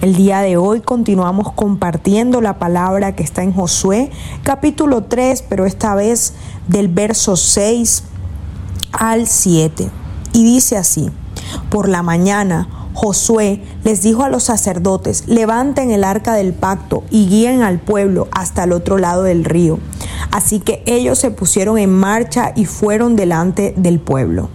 El 0.00 0.16
día 0.16 0.40
de 0.40 0.56
hoy 0.56 0.80
continuamos 0.80 1.52
compartiendo 1.52 2.40
la 2.40 2.58
palabra 2.58 3.14
que 3.14 3.22
está 3.22 3.42
en 3.42 3.52
Josué 3.52 4.10
capítulo 4.42 5.04
3, 5.04 5.44
pero 5.46 5.66
esta 5.66 5.94
vez 5.94 6.32
del 6.68 6.88
verso 6.88 7.36
6 7.36 8.04
al 8.92 9.26
7. 9.26 9.90
Y 10.32 10.42
dice 10.42 10.78
así, 10.78 11.10
por 11.68 11.86
la 11.86 12.02
mañana 12.02 12.79
Josué 13.00 13.62
les 13.82 14.02
dijo 14.02 14.24
a 14.24 14.28
los 14.28 14.42
sacerdotes, 14.42 15.26
levanten 15.26 15.90
el 15.90 16.04
arca 16.04 16.34
del 16.34 16.52
pacto 16.52 17.02
y 17.10 17.28
guíen 17.28 17.62
al 17.62 17.78
pueblo 17.78 18.28
hasta 18.30 18.64
el 18.64 18.72
otro 18.72 18.98
lado 18.98 19.22
del 19.22 19.46
río. 19.46 19.78
Así 20.30 20.60
que 20.60 20.82
ellos 20.84 21.18
se 21.18 21.30
pusieron 21.30 21.78
en 21.78 21.94
marcha 21.94 22.52
y 22.54 22.66
fueron 22.66 23.16
delante 23.16 23.72
del 23.78 24.00
pueblo. 24.00 24.50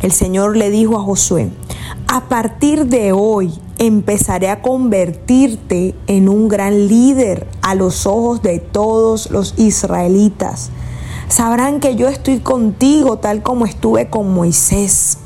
El 0.00 0.12
Señor 0.12 0.56
le 0.56 0.70
dijo 0.70 0.96
a 0.96 1.02
Josué, 1.02 1.50
a 2.08 2.22
partir 2.30 2.86
de 2.86 3.12
hoy 3.12 3.52
empezaré 3.76 4.48
a 4.48 4.62
convertirte 4.62 5.94
en 6.06 6.30
un 6.30 6.48
gran 6.48 6.88
líder 6.88 7.46
a 7.60 7.74
los 7.74 8.06
ojos 8.06 8.40
de 8.40 8.60
todos 8.60 9.30
los 9.30 9.52
israelitas. 9.58 10.70
Sabrán 11.28 11.80
que 11.80 11.96
yo 11.96 12.08
estoy 12.08 12.38
contigo 12.38 13.18
tal 13.18 13.42
como 13.42 13.66
estuve 13.66 14.08
con 14.08 14.32
Moisés. 14.32 15.18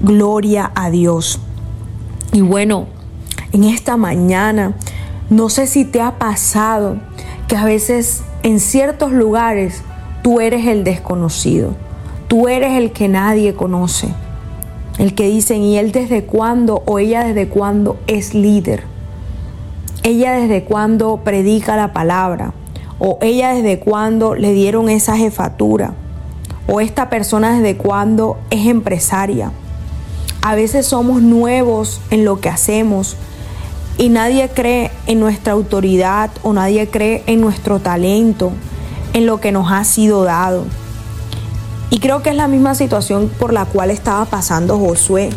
Gloria 0.00 0.70
a 0.76 0.90
Dios. 0.90 1.40
Y 2.32 2.40
bueno, 2.42 2.86
en 3.52 3.64
esta 3.64 3.96
mañana, 3.96 4.74
no 5.30 5.48
sé 5.48 5.66
si 5.66 5.84
te 5.84 6.00
ha 6.00 6.18
pasado 6.18 6.96
que 7.48 7.56
a 7.56 7.64
veces 7.64 8.22
en 8.42 8.60
ciertos 8.60 9.12
lugares 9.12 9.82
tú 10.22 10.40
eres 10.40 10.66
el 10.66 10.84
desconocido. 10.84 11.74
Tú 12.28 12.48
eres 12.48 12.72
el 12.72 12.92
que 12.92 13.08
nadie 13.08 13.54
conoce. 13.54 14.08
El 14.98 15.14
que 15.14 15.28
dicen, 15.28 15.62
¿y 15.62 15.78
él 15.78 15.92
desde 15.92 16.24
cuándo 16.24 16.82
o 16.84 16.98
ella 16.98 17.24
desde 17.24 17.48
cuándo 17.48 17.96
es 18.06 18.34
líder? 18.34 18.82
Ella 20.02 20.32
desde 20.32 20.64
cuándo 20.64 21.20
predica 21.24 21.76
la 21.76 21.92
palabra. 21.92 22.52
O 22.98 23.18
ella 23.22 23.54
desde 23.54 23.78
cuándo 23.78 24.34
le 24.34 24.52
dieron 24.52 24.88
esa 24.90 25.16
jefatura. 25.16 25.94
O 26.66 26.80
esta 26.80 27.08
persona 27.08 27.54
desde 27.54 27.76
cuándo 27.76 28.36
es 28.50 28.66
empresaria. 28.66 29.52
A 30.42 30.54
veces 30.54 30.86
somos 30.86 31.20
nuevos 31.20 32.00
en 32.10 32.24
lo 32.24 32.40
que 32.40 32.48
hacemos 32.48 33.16
y 33.98 34.08
nadie 34.08 34.48
cree 34.48 34.92
en 35.06 35.18
nuestra 35.18 35.52
autoridad 35.52 36.30
o 36.42 36.52
nadie 36.52 36.88
cree 36.88 37.24
en 37.26 37.40
nuestro 37.40 37.80
talento, 37.80 38.52
en 39.12 39.26
lo 39.26 39.40
que 39.40 39.50
nos 39.50 39.72
ha 39.72 39.82
sido 39.84 40.22
dado. 40.24 40.64
Y 41.90 41.98
creo 41.98 42.22
que 42.22 42.30
es 42.30 42.36
la 42.36 42.48
misma 42.48 42.74
situación 42.74 43.30
por 43.38 43.52
la 43.52 43.64
cual 43.64 43.90
estaba 43.90 44.24
pasando 44.26 44.78
Josué. 44.78 45.30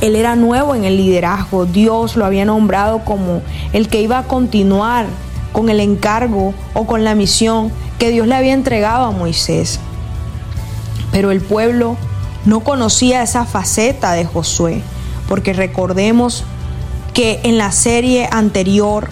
Él 0.00 0.16
era 0.16 0.34
nuevo 0.34 0.74
en 0.74 0.84
el 0.84 0.96
liderazgo, 0.96 1.66
Dios 1.66 2.16
lo 2.16 2.24
había 2.24 2.46
nombrado 2.46 3.04
como 3.04 3.42
el 3.74 3.88
que 3.88 4.00
iba 4.00 4.18
a 4.18 4.22
continuar 4.24 5.06
con 5.52 5.68
el 5.68 5.80
encargo 5.80 6.54
o 6.72 6.86
con 6.86 7.04
la 7.04 7.14
misión 7.14 7.70
que 7.98 8.10
Dios 8.10 8.26
le 8.26 8.34
había 8.34 8.54
entregado 8.54 9.04
a 9.04 9.10
Moisés. 9.10 9.78
Pero 11.12 11.32
el 11.32 11.42
pueblo 11.42 11.98
no 12.44 12.60
conocía 12.60 13.22
esa 13.22 13.44
faceta 13.44 14.12
de 14.12 14.24
Josué, 14.24 14.82
porque 15.28 15.52
recordemos 15.52 16.44
que 17.14 17.40
en 17.42 17.58
la 17.58 17.72
serie 17.72 18.28
anterior 18.30 19.08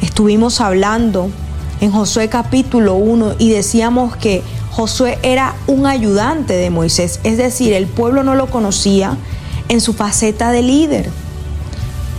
estuvimos 0.00 0.60
hablando 0.60 1.30
en 1.80 1.90
Josué 1.90 2.28
capítulo 2.28 2.94
1 2.94 3.34
y 3.38 3.50
decíamos 3.50 4.16
que 4.16 4.42
Josué 4.70 5.18
era 5.22 5.54
un 5.66 5.86
ayudante 5.86 6.54
de 6.54 6.70
Moisés, 6.70 7.20
es 7.24 7.36
decir, 7.36 7.72
el 7.72 7.86
pueblo 7.86 8.22
no 8.22 8.34
lo 8.34 8.46
conocía 8.46 9.16
en 9.68 9.80
su 9.80 9.92
faceta 9.92 10.50
de 10.50 10.62
líder. 10.62 11.10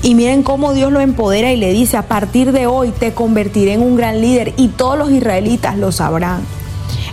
Y 0.02 0.16
miren 0.16 0.44
cómo 0.44 0.74
Dios 0.74 0.92
lo 0.92 1.00
empodera 1.00 1.54
y 1.54 1.58
le 1.58 1.72
dice, 1.72 1.96
a 1.96 2.08
partir 2.08 2.52
de 2.52 2.68
hoy 2.68 2.92
te 2.92 3.14
convertiré 3.14 3.74
en 3.74 3.82
un 3.82 3.96
gran 3.96 4.20
líder 4.20 4.54
y 4.58 4.68
todos 4.68 4.98
los 4.98 5.12
israelitas 5.12 5.78
lo 5.78 5.94
sabrán. 5.94 6.42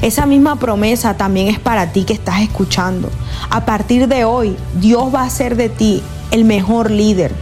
Esa 0.03 0.25
misma 0.25 0.57
promesa 0.57 1.19
también 1.19 1.49
es 1.49 1.59
para 1.59 1.93
ti 1.93 2.05
que 2.05 2.15
estás 2.15 2.41
escuchando. 2.41 3.11
A 3.51 3.67
partir 3.67 4.09
de 4.09 4.25
hoy, 4.25 4.57
Dios 4.75 5.15
va 5.15 5.23
a 5.23 5.27
hacer 5.27 5.57
de 5.57 5.69
ti 5.69 6.03
el 6.31 6.45
mejor 6.45 6.91
líder, 6.91 7.35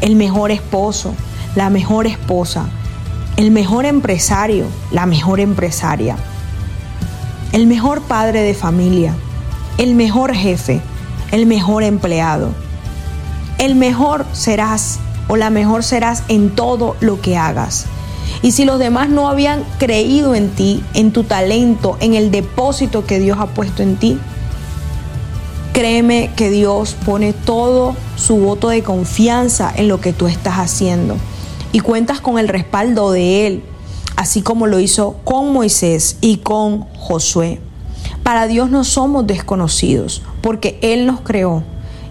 el 0.00 0.16
mejor 0.16 0.50
esposo, 0.50 1.14
la 1.54 1.70
mejor 1.70 2.08
esposa, 2.08 2.66
el 3.36 3.52
mejor 3.52 3.86
empresario, 3.86 4.66
la 4.90 5.06
mejor 5.06 5.38
empresaria, 5.38 6.16
el 7.52 7.68
mejor 7.68 8.02
padre 8.02 8.40
de 8.40 8.54
familia, 8.54 9.14
el 9.78 9.94
mejor 9.94 10.34
jefe, 10.34 10.80
el 11.30 11.46
mejor 11.46 11.84
empleado. 11.84 12.50
El 13.58 13.76
mejor 13.76 14.26
serás 14.32 14.98
o 15.28 15.36
la 15.36 15.50
mejor 15.50 15.84
serás 15.84 16.24
en 16.28 16.50
todo 16.50 16.96
lo 17.00 17.20
que 17.20 17.36
hagas. 17.36 17.86
Y 18.42 18.50
si 18.52 18.64
los 18.64 18.80
demás 18.80 19.08
no 19.08 19.28
habían 19.28 19.64
creído 19.78 20.34
en 20.34 20.50
ti, 20.50 20.82
en 20.94 21.12
tu 21.12 21.22
talento, 21.22 21.96
en 22.00 22.14
el 22.14 22.32
depósito 22.32 23.06
que 23.06 23.20
Dios 23.20 23.38
ha 23.40 23.46
puesto 23.46 23.84
en 23.84 23.96
ti, 23.96 24.18
créeme 25.72 26.30
que 26.36 26.50
Dios 26.50 26.96
pone 27.06 27.32
todo 27.32 27.94
su 28.16 28.36
voto 28.36 28.68
de 28.68 28.82
confianza 28.82 29.72
en 29.74 29.86
lo 29.86 30.00
que 30.00 30.12
tú 30.12 30.26
estás 30.26 30.56
haciendo. 30.56 31.16
Y 31.70 31.80
cuentas 31.80 32.20
con 32.20 32.38
el 32.38 32.48
respaldo 32.48 33.12
de 33.12 33.46
Él, 33.46 33.62
así 34.16 34.42
como 34.42 34.66
lo 34.66 34.80
hizo 34.80 35.16
con 35.24 35.52
Moisés 35.52 36.16
y 36.20 36.38
con 36.38 36.82
Josué. 36.98 37.60
Para 38.24 38.48
Dios 38.48 38.70
no 38.70 38.82
somos 38.82 39.26
desconocidos, 39.26 40.22
porque 40.42 40.78
Él 40.82 41.06
nos 41.06 41.20
creó 41.20 41.62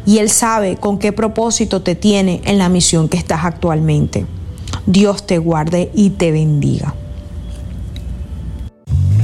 y 0.06 0.18
Él 0.20 0.30
sabe 0.30 0.78
con 0.78 0.98
qué 0.98 1.12
propósito 1.12 1.82
te 1.82 1.96
tiene 1.96 2.42
en 2.46 2.58
la 2.58 2.70
misión 2.70 3.10
que 3.10 3.18
estás 3.18 3.44
actualmente. 3.44 4.26
Dios 4.86 5.26
te 5.26 5.38
guarde 5.38 5.92
y 5.94 6.12
te 6.12 6.32
bendiga. 6.32 6.96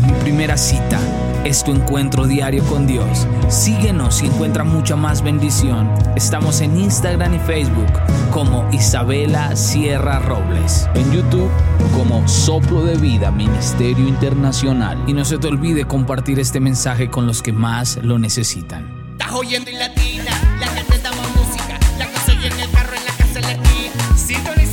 Mi 0.06 0.14
primera 0.22 0.58
cita 0.58 1.00
es 1.44 1.64
tu 1.64 1.72
encuentro 1.72 2.28
diario 2.28 2.64
con 2.66 2.86
Dios. 2.86 3.26
Síguenos 3.48 4.22
y 4.22 4.28
encuentra 4.28 4.64
mucha 4.64 4.96
más 4.96 5.24
bendición. 5.24 5.90
Estamos 6.16 6.62
en 6.62 6.78
Instagram 6.78 7.36
y 7.36 7.40
Facebook 7.40 7.92
como 8.32 8.70
Isabela 8.72 9.56
Sierra 9.56 10.20
Robles. 10.20 10.90
En 10.94 11.12
YouTube 11.12 11.50
como 11.96 12.28
Soplo 12.28 12.84
de 12.84 12.96
Vida 12.98 13.32
Ministerio 13.32 14.08
Internacional. 14.08 15.02
Y 15.08 15.14
no 15.14 15.26
se 15.26 15.38
te 15.38 15.48
olvide 15.48 15.86
compartir 15.86 16.40
este 16.40 16.60
mensaje 16.60 17.10
con 17.10 17.26
los 17.26 17.42
que 17.42 17.54
más 17.54 17.98
lo 18.04 18.20
necesitan. 18.20 18.86
Estás 19.14 19.32
oyendo 19.34 19.72
en 19.72 19.80
latina, 19.80 20.32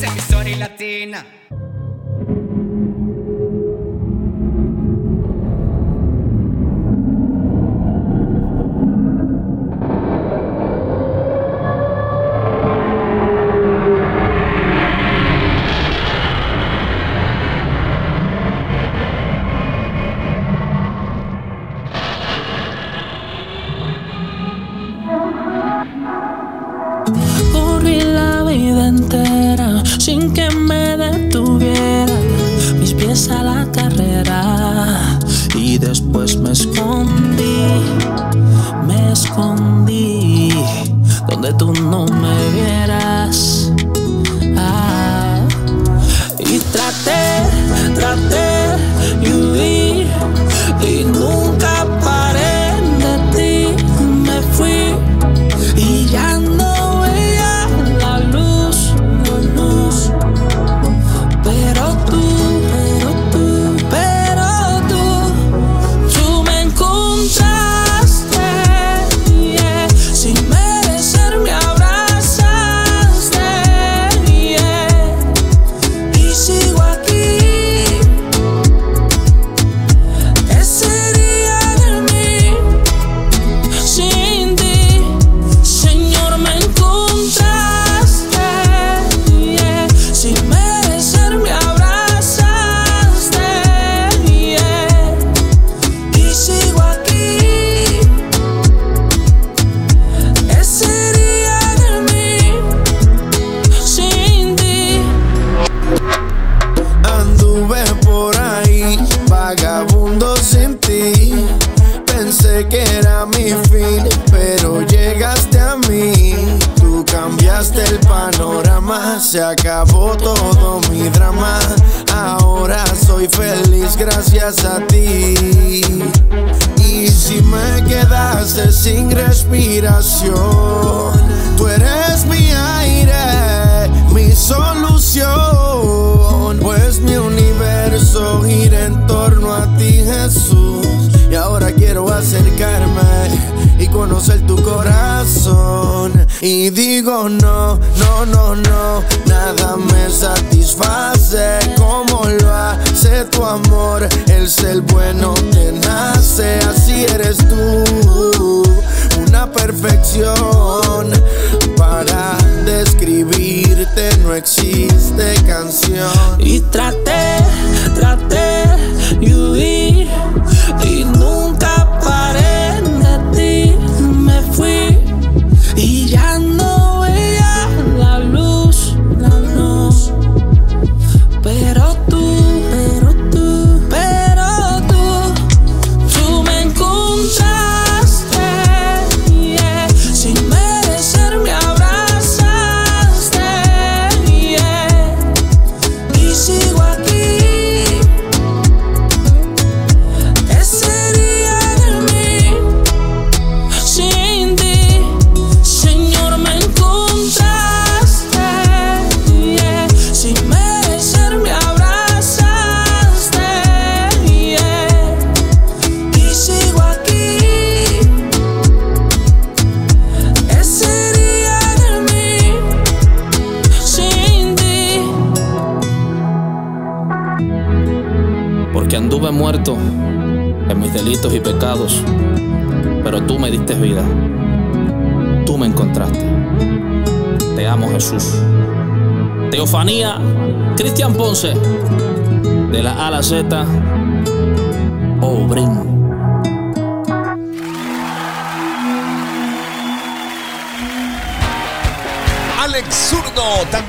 Sintoniza 0.05 0.13
emisora 0.13 0.51
y 0.51 0.55
latina. 0.57 1.25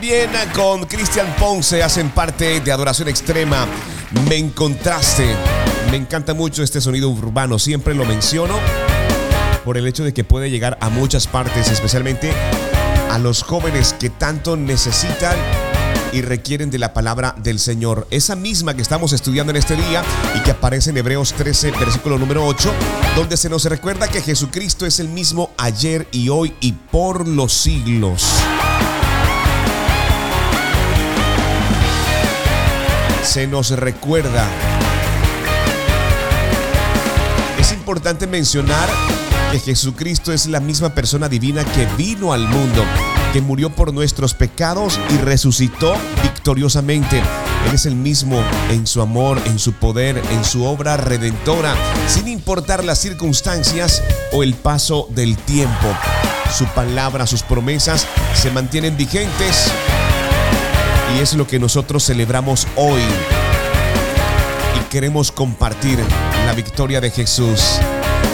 También 0.05 0.29
con 0.53 0.85
Cristian 0.85 1.35
Ponce 1.39 1.81
hacen 1.81 2.11
parte 2.11 2.59
de 2.59 2.71
Adoración 2.71 3.07
Extrema. 3.07 3.65
Me 4.29 4.37
encontraste. 4.37 5.25
Me 5.89 5.97
encanta 5.97 6.35
mucho 6.35 6.61
este 6.61 6.79
sonido 6.79 7.09
urbano, 7.09 7.57
siempre 7.57 7.95
lo 7.95 8.05
menciono 8.05 8.59
por 9.63 9.77
el 9.77 9.87
hecho 9.87 10.03
de 10.03 10.13
que 10.13 10.23
puede 10.23 10.51
llegar 10.51 10.77
a 10.79 10.89
muchas 10.89 11.25
partes, 11.25 11.71
especialmente 11.71 12.31
a 13.09 13.17
los 13.17 13.41
jóvenes 13.41 13.93
que 13.93 14.11
tanto 14.11 14.55
necesitan 14.55 15.35
y 16.13 16.21
requieren 16.21 16.69
de 16.69 16.77
la 16.77 16.93
palabra 16.93 17.33
del 17.39 17.57
Señor. 17.57 18.05
Esa 18.11 18.35
misma 18.35 18.75
que 18.75 18.83
estamos 18.83 19.11
estudiando 19.11 19.49
en 19.49 19.57
este 19.57 19.75
día 19.75 20.03
y 20.35 20.43
que 20.43 20.51
aparece 20.51 20.91
en 20.91 20.97
Hebreos 20.97 21.33
13, 21.33 21.71
versículo 21.71 22.19
número 22.19 22.45
8, 22.45 22.71
donde 23.15 23.37
se 23.37 23.49
nos 23.49 23.65
recuerda 23.65 24.07
que 24.07 24.21
Jesucristo 24.21 24.85
es 24.85 24.99
el 24.99 25.09
mismo 25.09 25.49
ayer 25.57 26.07
y 26.11 26.29
hoy 26.29 26.53
y 26.61 26.73
por 26.73 27.27
los 27.27 27.53
siglos. 27.53 28.23
Se 33.35 33.47
nos 33.47 33.71
recuerda. 33.71 34.47
Es 37.59 37.73
importante 37.73 38.27
mencionar 38.27 38.87
que 39.51 39.59
Jesucristo 39.59 40.31
es 40.31 40.45
la 40.45 40.61
misma 40.61 40.95
persona 40.95 41.27
divina 41.27 41.65
que 41.65 41.85
vino 41.97 42.31
al 42.31 42.47
mundo, 42.47 42.85
que 43.33 43.41
murió 43.41 43.71
por 43.71 43.93
nuestros 43.93 44.33
pecados 44.35 44.97
y 45.09 45.17
resucitó 45.17 45.97
victoriosamente. 46.23 47.17
Él 47.67 47.73
es 47.73 47.85
el 47.85 47.97
mismo 47.97 48.41
en 48.69 48.87
su 48.87 49.01
amor, 49.01 49.37
en 49.47 49.59
su 49.59 49.73
poder, 49.73 50.15
en 50.31 50.45
su 50.45 50.63
obra 50.63 50.95
redentora, 50.95 51.75
sin 52.07 52.29
importar 52.29 52.85
las 52.85 52.99
circunstancias 52.99 54.01
o 54.31 54.43
el 54.43 54.53
paso 54.53 55.09
del 55.09 55.35
tiempo. 55.35 55.87
Su 56.57 56.67
palabra, 56.67 57.27
sus 57.27 57.43
promesas 57.43 58.07
se 58.33 58.49
mantienen 58.49 58.95
vigentes 58.95 59.73
y 61.15 61.21
es 61.21 61.33
lo 61.33 61.47
que 61.47 61.59
nosotros 61.59 62.05
celebramos 62.05 62.67
hoy. 62.75 63.01
Y 64.79 64.89
queremos 64.89 65.31
compartir 65.31 65.99
la 66.45 66.53
victoria 66.53 66.99
de 66.99 67.11
Jesús. 67.11 67.79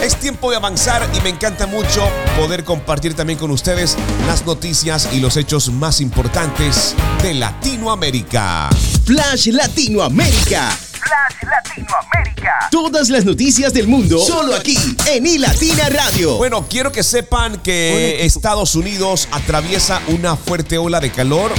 Es 0.02 0.16
tiempo 0.16 0.50
de 0.50 0.56
avanzar 0.56 1.08
y 1.14 1.20
me 1.20 1.28
encanta 1.28 1.66
mucho 1.66 2.08
poder 2.36 2.64
compartir 2.64 3.14
también 3.14 3.38
con 3.38 3.50
ustedes 3.50 3.96
las 4.26 4.44
noticias 4.44 5.08
y 5.12 5.20
los 5.20 5.36
hechos 5.36 5.70
más 5.70 6.00
importantes 6.00 6.94
de 7.22 7.34
Latinoamérica. 7.34 8.68
Flash 9.04 9.48
Latinoamérica. 9.48 10.70
Flash 10.70 11.50
Latinoamérica. 11.50 12.68
Todas 12.70 13.10
las 13.10 13.24
noticias 13.24 13.72
del 13.72 13.86
mundo 13.86 14.18
solo 14.18 14.56
aquí 14.56 14.76
en 15.08 15.26
iLatina 15.26 15.88
Radio. 15.88 16.36
Bueno, 16.36 16.66
quiero 16.68 16.90
que 16.90 17.02
sepan 17.04 17.58
que 17.58 18.24
Estados 18.24 18.74
Unidos 18.74 19.28
atraviesa 19.30 20.00
una 20.08 20.36
fuerte 20.36 20.78
ola 20.78 20.98
de 20.98 21.12
calor 21.12 21.52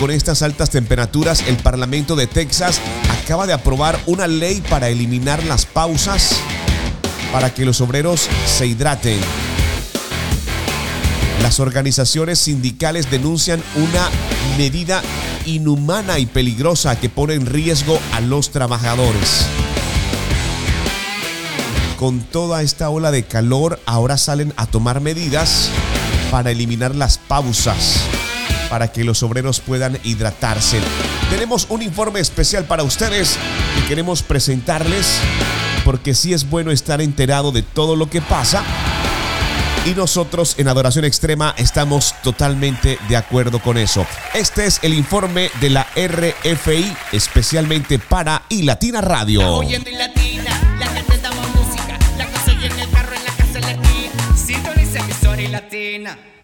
con 0.00 0.10
estas 0.10 0.42
altas 0.42 0.70
temperaturas 0.70 1.42
el 1.46 1.56
Parlamento 1.56 2.16
de 2.16 2.26
Texas 2.26 2.80
acaba 3.22 3.46
de 3.46 3.52
aprobar 3.52 3.98
una 4.06 4.26
ley 4.26 4.62
para 4.68 4.88
eliminar 4.88 5.42
las 5.44 5.66
pausas 5.66 6.36
para 7.32 7.52
que 7.52 7.64
los 7.64 7.80
obreros 7.80 8.28
se 8.46 8.66
hidraten. 8.66 9.18
Las 11.42 11.60
organizaciones 11.60 12.38
sindicales 12.38 13.10
denuncian 13.10 13.62
una 13.76 14.08
medida 14.58 15.02
inhumana 15.44 16.18
y 16.18 16.26
peligrosa 16.26 16.98
que 16.98 17.08
pone 17.08 17.34
en 17.34 17.46
riesgo 17.46 17.98
a 18.12 18.20
los 18.20 18.50
trabajadores. 18.50 19.46
Con 21.98 22.20
toda 22.20 22.62
esta 22.62 22.90
ola 22.90 23.10
de 23.10 23.24
calor, 23.24 23.80
ahora 23.86 24.18
salen 24.18 24.52
a 24.56 24.66
tomar 24.66 25.00
medidas 25.00 25.70
para 26.30 26.50
eliminar 26.50 26.94
las 26.94 27.16
pausas, 27.18 28.00
para 28.68 28.92
que 28.92 29.04
los 29.04 29.22
obreros 29.22 29.60
puedan 29.60 29.98
hidratarse. 30.02 30.80
Tenemos 31.30 31.66
un 31.70 31.82
informe 31.82 32.20
especial 32.20 32.64
para 32.64 32.82
ustedes 32.82 33.38
que 33.76 33.88
queremos 33.88 34.22
presentarles 34.22 35.18
porque 35.84 36.14
sí 36.14 36.32
es 36.32 36.48
bueno 36.50 36.72
estar 36.72 37.00
enterado 37.00 37.52
de 37.52 37.62
todo 37.62 37.96
lo 37.96 38.10
que 38.10 38.20
pasa. 38.20 38.64
Y 39.86 39.90
nosotros 39.90 40.56
en 40.58 40.66
Adoración 40.66 41.04
Extrema 41.04 41.54
estamos 41.56 42.12
totalmente 42.24 42.98
de 43.08 43.16
acuerdo 43.16 43.60
con 43.60 43.78
eso. 43.78 44.04
Este 44.34 44.66
es 44.66 44.80
el 44.82 44.94
informe 44.94 45.48
de 45.60 45.70
la 45.70 45.86
RFI, 45.94 46.92
especialmente 47.12 48.00
para 48.00 48.42
y 48.48 48.62
Latina 48.62 49.00
Radio. 49.00 49.62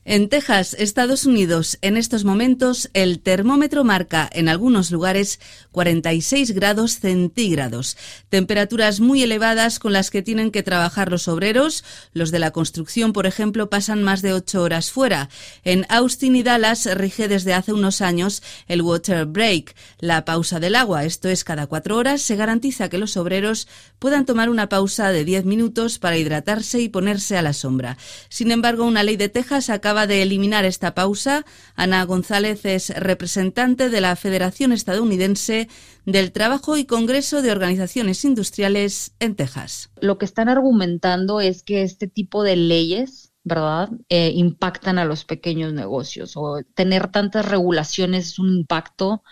En 0.04 0.28
Texas, 0.28 0.74
Estados 0.80 1.26
Unidos, 1.26 1.78
en 1.80 1.96
estos 1.96 2.24
momentos 2.24 2.90
el 2.92 3.20
termómetro 3.20 3.84
marca 3.84 4.28
en 4.32 4.48
algunos 4.48 4.90
lugares 4.90 5.38
46 5.72 6.52
grados 6.52 7.00
centígrados, 7.00 7.96
temperaturas 8.28 9.00
muy 9.00 9.22
elevadas 9.22 9.78
con 9.78 9.92
las 9.92 10.10
que 10.10 10.22
tienen 10.22 10.50
que 10.50 10.62
trabajar 10.62 11.10
los 11.10 11.28
obreros. 11.28 11.84
Los 12.12 12.30
de 12.30 12.38
la 12.38 12.52
construcción, 12.52 13.12
por 13.12 13.26
ejemplo, 13.26 13.68
pasan 13.68 14.02
más 14.02 14.22
de 14.22 14.32
8 14.32 14.62
horas 14.62 14.90
fuera. 14.90 15.28
En 15.64 15.86
Austin 15.88 16.36
y 16.36 16.42
Dallas 16.42 16.88
rige 16.94 17.28
desde 17.28 17.54
hace 17.54 17.72
unos 17.72 18.00
años 18.00 18.42
el 18.68 18.82
water 18.82 19.26
break, 19.26 19.74
la 19.98 20.24
pausa 20.24 20.60
del 20.60 20.76
agua. 20.76 21.04
Esto 21.04 21.28
es 21.28 21.44
cada 21.44 21.66
cuatro 21.66 21.96
horas 21.96 22.22
se 22.22 22.36
garantiza 22.36 22.88
que 22.88 22.98
los 22.98 23.16
obreros 23.16 23.66
puedan 23.98 24.26
tomar 24.26 24.50
una 24.50 24.68
pausa 24.68 25.10
de 25.10 25.24
10 25.24 25.44
minutos 25.44 25.98
para 25.98 26.16
hidratarse 26.16 26.80
y 26.80 26.88
ponerse 26.88 27.36
a 27.36 27.42
la 27.42 27.52
sombra. 27.52 27.96
Sin 28.28 28.50
embargo, 28.50 28.84
una 28.84 29.02
ley 29.02 29.16
de 29.16 29.28
Texas 29.28 29.70
acaba 29.70 30.06
de 30.06 30.22
eliminar 30.22 30.64
esta 30.64 30.94
pausa. 30.94 31.44
Ana 31.74 32.04
González 32.04 32.64
es 32.64 32.90
representante 32.90 33.90
de 33.90 34.00
la 34.00 34.16
Federación 34.16 34.72
Estadounidense 34.72 35.61
del 36.04 36.32
Trabajo 36.32 36.76
y 36.76 36.84
Congreso 36.84 37.42
de 37.42 37.52
Organizaciones 37.52 38.24
Industriales 38.24 39.14
en 39.20 39.36
Texas. 39.36 39.90
Lo 40.00 40.18
que 40.18 40.24
están 40.24 40.48
argumentando 40.48 41.40
es 41.40 41.62
que 41.62 41.82
este 41.82 42.08
tipo 42.08 42.42
de 42.42 42.56
leyes 42.56 43.32
¿verdad? 43.44 43.90
Eh, 44.08 44.32
impactan 44.34 44.98
a 44.98 45.04
los 45.04 45.24
pequeños 45.24 45.72
negocios 45.72 46.34
o 46.36 46.60
tener 46.74 47.08
tantas 47.10 47.46
regulaciones 47.48 48.28
es 48.28 48.38
un 48.38 48.54
impacto 48.56 49.22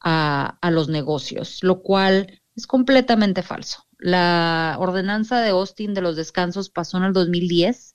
a, 0.00 0.58
a 0.60 0.70
los 0.70 0.88
negocios, 0.88 1.58
lo 1.62 1.82
cual 1.82 2.40
es 2.54 2.66
completamente 2.66 3.42
falso. 3.42 3.84
La 3.98 4.76
ordenanza 4.78 5.40
de 5.40 5.50
Austin 5.50 5.94
de 5.94 6.02
los 6.02 6.16
descansos 6.16 6.70
pasó 6.70 6.98
en 6.98 7.04
el 7.04 7.12
2010 7.12 7.94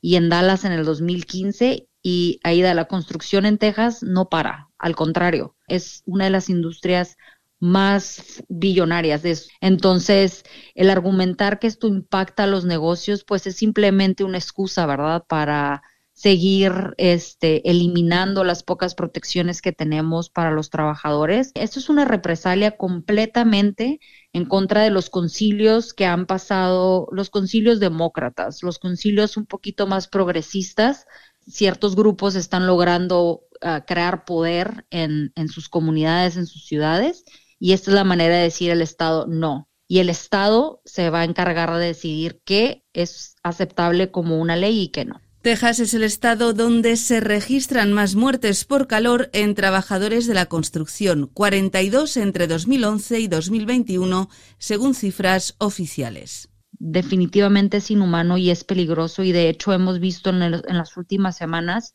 y 0.00 0.16
en 0.16 0.28
Dallas 0.28 0.64
en 0.64 0.72
el 0.72 0.84
2015 0.84 1.88
y 2.02 2.40
ahí 2.44 2.62
da 2.62 2.74
la 2.74 2.86
construcción 2.86 3.46
en 3.46 3.58
Texas 3.58 4.02
no 4.02 4.28
para, 4.28 4.68
al 4.78 4.96
contrario, 4.96 5.56
es 5.66 6.02
una 6.06 6.24
de 6.24 6.30
las 6.30 6.48
industrias 6.48 7.16
más 7.60 8.42
billonarias 8.48 9.22
de 9.22 9.32
eso. 9.32 9.50
Entonces, 9.60 10.44
el 10.74 10.90
argumentar 10.90 11.58
que 11.58 11.66
esto 11.66 11.88
impacta 11.88 12.44
a 12.44 12.46
los 12.46 12.64
negocios, 12.64 13.24
pues 13.24 13.46
es 13.46 13.56
simplemente 13.56 14.24
una 14.24 14.38
excusa, 14.38 14.86
¿verdad? 14.86 15.24
Para 15.26 15.82
seguir 16.18 16.94
este, 16.96 17.70
eliminando 17.70 18.42
las 18.42 18.64
pocas 18.64 18.96
protecciones 18.96 19.62
que 19.62 19.70
tenemos 19.70 20.30
para 20.30 20.50
los 20.50 20.68
trabajadores. 20.68 21.52
Esto 21.54 21.78
es 21.78 21.88
una 21.88 22.04
represalia 22.04 22.76
completamente 22.76 24.00
en 24.32 24.44
contra 24.44 24.82
de 24.82 24.90
los 24.90 25.10
concilios 25.10 25.94
que 25.94 26.06
han 26.06 26.26
pasado, 26.26 27.06
los 27.12 27.30
concilios 27.30 27.78
demócratas, 27.78 28.64
los 28.64 28.80
concilios 28.80 29.36
un 29.36 29.46
poquito 29.46 29.86
más 29.86 30.08
progresistas. 30.08 31.06
Ciertos 31.48 31.96
grupos 31.96 32.34
están 32.34 32.66
logrando 32.66 33.42
uh, 33.62 33.84
crear 33.86 34.24
poder 34.24 34.86
en, 34.90 35.32
en 35.34 35.48
sus 35.48 35.68
comunidades, 35.68 36.36
en 36.36 36.46
sus 36.46 36.66
ciudades, 36.66 37.24
y 37.58 37.72
esta 37.72 37.90
es 37.90 37.94
la 37.94 38.04
manera 38.04 38.36
de 38.36 38.42
decir 38.42 38.70
el 38.70 38.82
Estado 38.82 39.26
no. 39.26 39.68
Y 39.86 40.00
el 40.00 40.10
Estado 40.10 40.82
se 40.84 41.10
va 41.10 41.20
a 41.20 41.24
encargar 41.24 41.74
de 41.74 41.86
decidir 41.86 42.40
qué 42.44 42.84
es 42.92 43.36
aceptable 43.42 44.10
como 44.10 44.38
una 44.38 44.56
ley 44.56 44.82
y 44.82 44.88
qué 44.88 45.04
no. 45.04 45.20
Texas 45.42 45.78
es 45.78 45.94
el 45.94 46.02
estado 46.02 46.52
donde 46.52 46.96
se 46.96 47.20
registran 47.20 47.92
más 47.92 48.16
muertes 48.16 48.64
por 48.64 48.88
calor 48.88 49.30
en 49.32 49.54
trabajadores 49.54 50.26
de 50.26 50.34
la 50.34 50.46
construcción, 50.46 51.30
42 51.32 52.16
entre 52.16 52.48
2011 52.48 53.20
y 53.20 53.28
2021, 53.28 54.28
según 54.58 54.94
cifras 54.94 55.54
oficiales. 55.58 56.48
Definitivamente 56.78 57.78
es 57.78 57.90
inhumano 57.90 58.38
y 58.38 58.50
es 58.50 58.64
peligroso 58.64 59.22
y 59.22 59.32
de 59.32 59.48
hecho 59.48 59.72
hemos 59.72 59.98
visto 59.98 60.30
en, 60.30 60.42
el, 60.42 60.62
en 60.66 60.78
las 60.78 60.96
últimas 60.96 61.36
semanas 61.36 61.94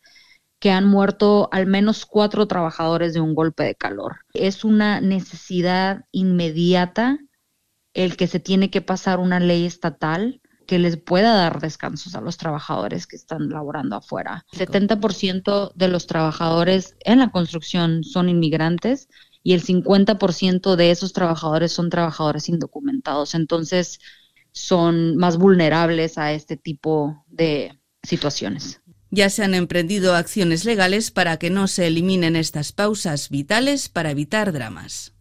que 0.60 0.72
han 0.72 0.88
muerto 0.88 1.50
al 1.52 1.68
menos 1.68 2.06
cuatro 2.06 2.48
trabajadores 2.48 3.14
de 3.14 3.20
un 3.20 3.36
golpe 3.36 3.64
de 3.64 3.76
calor. 3.76 4.20
Es 4.34 4.64
una 4.64 5.02
necesidad 5.02 6.06
inmediata 6.12 7.20
el 7.94 8.18
que 8.18 8.28
se 8.28 8.40
tiene 8.40 8.70
que 8.70 8.82
pasar 8.82 9.20
una 9.20 9.40
ley 9.40 9.66
estatal 9.66 10.42
que 10.66 10.80
les 10.80 10.98
pueda 10.98 11.36
dar 11.36 11.60
descansos 11.60 12.16
a 12.16 12.22
los 12.22 12.38
trabajadores 12.38 13.08
que 13.08 13.16
están 13.16 13.50
laborando 13.50 13.98
afuera. 13.98 14.46
70% 14.54 15.74
de 15.76 15.88
los 15.88 16.08
trabajadores 16.08 16.96
en 17.02 17.20
la 17.20 17.32
construcción 17.32 18.04
son 18.04 18.30
inmigrantes 18.30 19.10
y 19.44 19.54
el 19.54 19.62
50% 19.62 20.76
de 20.76 20.92
esos 20.92 21.14
trabajadores 21.14 21.74
son 21.74 21.90
trabajadores 21.90 22.48
indocumentados. 22.48 23.36
Entonces, 23.36 24.00
son 24.54 25.18
más 25.18 25.38
vulnerables 25.38 26.18
a 26.18 26.32
este 26.32 26.56
tipo 26.56 27.26
de 27.28 27.78
situaciones. 28.04 28.80
Ya 29.12 29.30
se 29.30 29.44
han 29.44 29.54
emprendido 29.54 30.16
acciones 30.16 30.66
legales 30.66 31.12
para 31.12 31.38
que 31.38 31.50
no 31.50 31.68
se 31.68 31.88
eliminen 31.88 32.36
estas 32.36 32.72
pausas 32.72 33.30
vitales 33.30 33.90
para 33.90 34.12
evitar 34.12 34.52
dramas. 34.52 35.14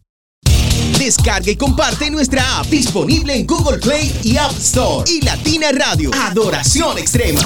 Descarga 0.97 1.51
y 1.51 1.55
comparte 1.55 2.09
nuestra 2.09 2.59
app 2.59 2.67
disponible 2.67 3.35
en 3.35 3.45
Google 3.45 3.77
Play 3.77 4.11
y 4.23 4.37
App 4.37 4.53
Store. 4.57 5.09
Y 5.11 5.21
Latina 5.21 5.67
Radio, 5.71 6.11
Adoración 6.13 6.97
Extrema. 6.97 7.41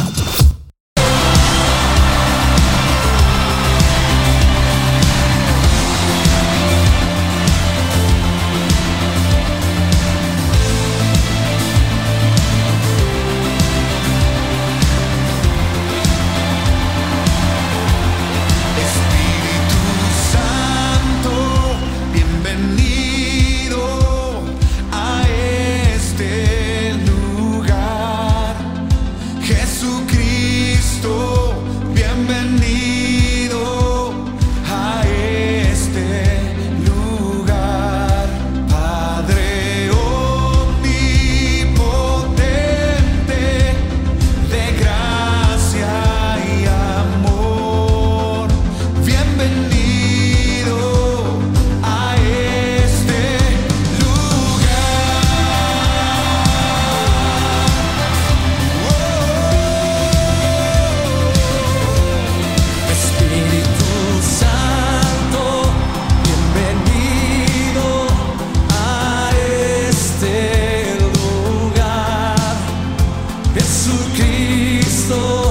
Jesucristo, 75.08 75.47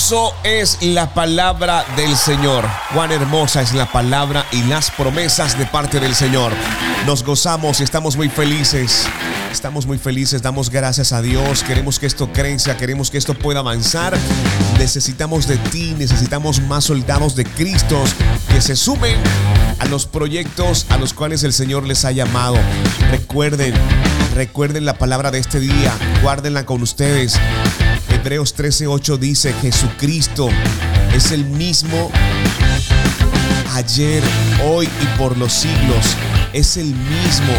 hermoso 0.00 0.34
es 0.44 0.78
la 0.80 1.12
palabra 1.12 1.84
del 1.94 2.16
Señor. 2.16 2.64
Cuán 2.94 3.12
hermosa 3.12 3.60
es 3.60 3.74
la 3.74 3.84
palabra 3.84 4.46
y 4.50 4.62
las 4.62 4.90
promesas 4.90 5.58
de 5.58 5.66
parte 5.66 6.00
del 6.00 6.14
Señor. 6.14 6.52
Nos 7.04 7.22
gozamos 7.22 7.80
y 7.80 7.82
estamos 7.82 8.16
muy 8.16 8.30
felices. 8.30 9.06
Estamos 9.52 9.84
muy 9.84 9.98
felices, 9.98 10.40
damos 10.40 10.70
gracias 10.70 11.12
a 11.12 11.20
Dios. 11.20 11.62
Queremos 11.62 11.98
que 11.98 12.06
esto 12.06 12.32
crezca, 12.32 12.78
queremos 12.78 13.10
que 13.10 13.18
esto 13.18 13.34
pueda 13.34 13.60
avanzar. 13.60 14.16
Necesitamos 14.78 15.46
de 15.46 15.58
ti, 15.58 15.94
necesitamos 15.98 16.62
más 16.62 16.84
soldados 16.84 17.36
de 17.36 17.44
Cristo 17.44 18.02
que 18.48 18.62
se 18.62 18.76
sumen 18.76 19.16
a 19.80 19.84
los 19.84 20.06
proyectos 20.06 20.86
a 20.88 20.96
los 20.96 21.12
cuales 21.12 21.42
el 21.42 21.52
Señor 21.52 21.86
les 21.86 22.06
ha 22.06 22.12
llamado. 22.12 22.56
Recuerden, 23.10 23.74
recuerden 24.34 24.86
la 24.86 24.94
palabra 24.94 25.30
de 25.30 25.40
este 25.40 25.60
día, 25.60 25.92
guárdenla 26.22 26.64
con 26.64 26.80
ustedes. 26.80 27.38
Hebreos 28.20 28.54
13:8 28.54 29.16
dice, 29.16 29.54
Jesucristo 29.62 30.50
es 31.14 31.32
el 31.32 31.46
mismo 31.46 32.10
ayer, 33.72 34.22
hoy 34.62 34.86
y 34.86 35.18
por 35.18 35.38
los 35.38 35.50
siglos. 35.50 36.04
Es 36.52 36.76
el 36.76 36.88
mismo, 36.88 37.54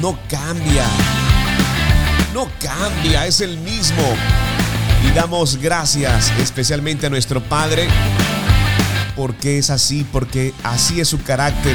no 0.00 0.16
cambia. 0.28 0.86
No 2.32 2.48
cambia, 2.60 3.26
es 3.26 3.40
el 3.40 3.58
mismo. 3.58 4.04
Y 5.04 5.12
damos 5.16 5.56
gracias 5.56 6.30
especialmente 6.40 7.06
a 7.06 7.10
nuestro 7.10 7.42
Padre 7.42 7.88
porque 9.16 9.58
es 9.58 9.70
así, 9.70 10.06
porque 10.12 10.54
así 10.62 11.00
es 11.00 11.08
su 11.08 11.20
carácter. 11.24 11.74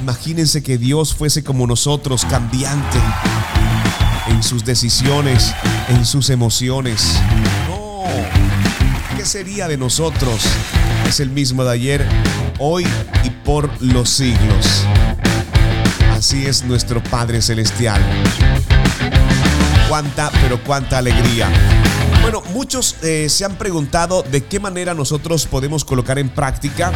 Imagínense 0.00 0.62
que 0.62 0.78
Dios 0.78 1.14
fuese 1.14 1.44
como 1.44 1.66
nosotros, 1.66 2.24
cambiante 2.24 2.98
en 4.30 4.42
sus 4.42 4.64
decisiones, 4.64 5.54
en 5.88 6.04
sus 6.04 6.30
emociones. 6.30 7.20
No, 7.68 8.04
¿qué 9.16 9.24
sería 9.24 9.68
de 9.68 9.76
nosotros? 9.76 10.42
Es 11.06 11.20
el 11.20 11.30
mismo 11.30 11.64
de 11.64 11.72
ayer, 11.72 12.06
hoy 12.58 12.86
y 13.24 13.30
por 13.30 13.70
los 13.82 14.08
siglos. 14.08 14.84
Así 16.12 16.46
es 16.46 16.64
nuestro 16.64 17.02
Padre 17.02 17.42
Celestial. 17.42 18.00
Cuánta, 19.88 20.30
pero 20.42 20.62
cuánta 20.62 20.98
alegría. 20.98 21.48
Bueno, 22.22 22.42
muchos 22.52 22.96
eh, 23.02 23.28
se 23.28 23.44
han 23.44 23.56
preguntado 23.56 24.22
de 24.22 24.44
qué 24.44 24.60
manera 24.60 24.94
nosotros 24.94 25.46
podemos 25.46 25.84
colocar 25.84 26.18
en 26.18 26.28
práctica 26.28 26.92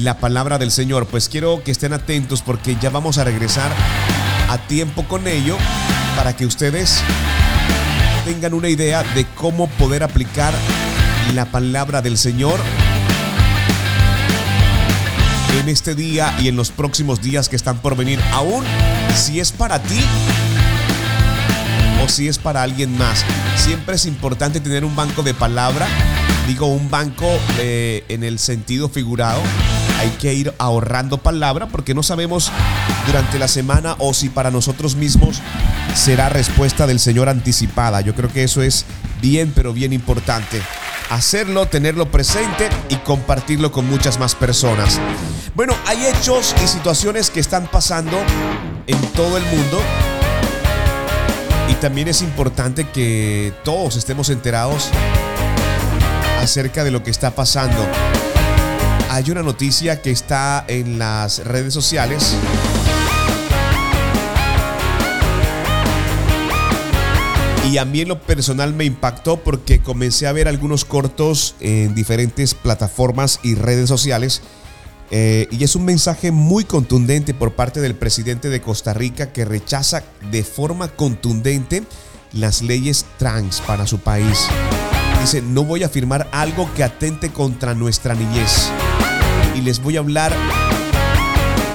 la 0.00 0.18
palabra 0.18 0.58
del 0.58 0.70
Señor. 0.70 1.06
Pues 1.06 1.28
quiero 1.28 1.62
que 1.64 1.70
estén 1.70 1.92
atentos 1.92 2.42
porque 2.42 2.76
ya 2.80 2.90
vamos 2.90 3.18
a 3.18 3.24
regresar 3.24 3.72
a 4.48 4.58
tiempo 4.66 5.04
con 5.04 5.26
ello 5.26 5.56
para 6.16 6.36
que 6.36 6.46
ustedes 6.46 7.02
tengan 8.24 8.54
una 8.54 8.68
idea 8.68 9.02
de 9.14 9.26
cómo 9.34 9.68
poder 9.68 10.02
aplicar 10.02 10.54
la 11.34 11.46
palabra 11.46 12.02
del 12.02 12.16
Señor 12.18 12.58
en 15.60 15.68
este 15.68 15.94
día 15.94 16.34
y 16.40 16.48
en 16.48 16.56
los 16.56 16.70
próximos 16.70 17.20
días 17.22 17.48
que 17.48 17.56
están 17.56 17.78
por 17.78 17.96
venir, 17.96 18.20
aún 18.32 18.64
si 19.14 19.40
es 19.40 19.52
para 19.52 19.80
ti 19.80 20.00
o 22.02 22.08
si 22.08 22.28
es 22.28 22.38
para 22.38 22.62
alguien 22.62 22.96
más. 22.98 23.24
Siempre 23.56 23.94
es 23.94 24.06
importante 24.06 24.60
tener 24.60 24.84
un 24.84 24.96
banco 24.96 25.22
de 25.22 25.34
palabra, 25.34 25.86
digo 26.46 26.66
un 26.66 26.90
banco 26.90 27.26
eh, 27.58 28.04
en 28.08 28.24
el 28.24 28.38
sentido 28.38 28.88
figurado. 28.88 29.40
Hay 30.04 30.10
que 30.10 30.34
ir 30.34 30.52
ahorrando 30.58 31.16
palabra 31.16 31.66
porque 31.66 31.94
no 31.94 32.02
sabemos 32.02 32.52
durante 33.06 33.38
la 33.38 33.48
semana 33.48 33.96
o 33.98 34.12
si 34.12 34.28
para 34.28 34.50
nosotros 34.50 34.96
mismos 34.96 35.40
será 35.94 36.28
respuesta 36.28 36.86
del 36.86 37.00
Señor 37.00 37.30
anticipada. 37.30 38.02
Yo 38.02 38.14
creo 38.14 38.30
que 38.30 38.44
eso 38.44 38.60
es 38.60 38.84
bien, 39.22 39.50
pero 39.56 39.72
bien 39.72 39.94
importante. 39.94 40.60
Hacerlo, 41.08 41.64
tenerlo 41.68 42.10
presente 42.10 42.68
y 42.90 42.96
compartirlo 42.96 43.72
con 43.72 43.88
muchas 43.88 44.18
más 44.18 44.34
personas. 44.34 45.00
Bueno, 45.54 45.74
hay 45.86 46.04
hechos 46.04 46.54
y 46.62 46.68
situaciones 46.68 47.30
que 47.30 47.40
están 47.40 47.66
pasando 47.66 48.18
en 48.86 49.00
todo 49.12 49.38
el 49.38 49.44
mundo 49.44 49.80
y 51.70 51.74
también 51.76 52.08
es 52.08 52.20
importante 52.20 52.90
que 52.90 53.54
todos 53.64 53.96
estemos 53.96 54.28
enterados 54.28 54.90
acerca 56.42 56.84
de 56.84 56.90
lo 56.90 57.02
que 57.02 57.10
está 57.10 57.30
pasando. 57.30 57.88
Hay 59.10 59.30
una 59.30 59.42
noticia 59.42 60.02
que 60.02 60.10
está 60.10 60.64
en 60.68 60.98
las 60.98 61.44
redes 61.44 61.72
sociales. 61.72 62.36
Y 67.70 67.78
a 67.78 67.84
mí 67.84 68.02
en 68.02 68.08
lo 68.08 68.20
personal 68.20 68.74
me 68.74 68.84
impactó 68.84 69.38
porque 69.38 69.80
comencé 69.80 70.26
a 70.26 70.32
ver 70.32 70.48
algunos 70.48 70.84
cortos 70.84 71.56
en 71.60 71.94
diferentes 71.94 72.54
plataformas 72.54 73.40
y 73.42 73.54
redes 73.54 73.88
sociales. 73.88 74.42
Eh, 75.10 75.48
y 75.50 75.64
es 75.64 75.76
un 75.76 75.84
mensaje 75.84 76.30
muy 76.30 76.64
contundente 76.64 77.34
por 77.34 77.54
parte 77.54 77.80
del 77.80 77.94
presidente 77.94 78.48
de 78.48 78.60
Costa 78.60 78.94
Rica 78.94 79.32
que 79.32 79.44
rechaza 79.44 80.02
de 80.30 80.44
forma 80.44 80.88
contundente 80.88 81.84
las 82.32 82.62
leyes 82.62 83.06
trans 83.18 83.60
para 83.60 83.86
su 83.86 83.98
país. 83.98 84.46
Dice, 85.20 85.40
no 85.40 85.64
voy 85.64 85.84
a 85.84 85.88
firmar 85.88 86.28
algo 86.32 86.68
que 86.74 86.84
atente 86.84 87.30
contra 87.30 87.74
nuestra 87.74 88.14
niñez. 88.14 88.70
Y 89.54 89.60
les 89.60 89.80
voy 89.80 89.96
a 89.96 90.00
hablar 90.00 90.34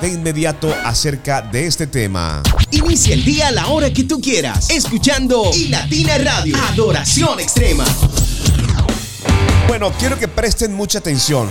de 0.01 0.09
inmediato 0.09 0.73
acerca 0.83 1.41
de 1.41 1.65
este 1.65 1.87
tema. 1.87 2.41
Inicia 2.71 3.13
el 3.13 3.23
día 3.23 3.47
a 3.47 3.51
la 3.51 3.67
hora 3.67 3.91
que 3.91 4.03
tú 4.03 4.19
quieras, 4.21 4.69
escuchando 4.69 5.49
y 5.53 5.69
Latina 5.69 6.17
Radio, 6.17 6.55
Adoración 6.71 7.39
Extrema. 7.39 7.85
Bueno, 9.67 9.91
quiero 9.97 10.17
que 10.17 10.27
presten 10.27 10.73
mucha 10.73 10.99
atención. 10.99 11.49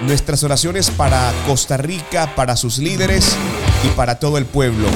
Nuestras 0.00 0.42
oraciones 0.44 0.90
para 0.90 1.32
Costa 1.46 1.76
Rica, 1.76 2.34
para 2.34 2.56
sus 2.56 2.78
líderes 2.78 3.36
y 3.84 3.88
para 3.96 4.18
todo 4.18 4.38
el 4.38 4.46
pueblo. 4.46 4.88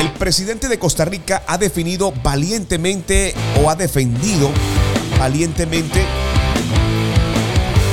El 0.00 0.10
presidente 0.12 0.68
de 0.68 0.78
Costa 0.78 1.04
Rica 1.04 1.42
ha 1.46 1.58
definido 1.58 2.12
valientemente 2.22 3.34
o 3.62 3.70
ha 3.70 3.76
defendido 3.76 4.50
valientemente 5.18 6.04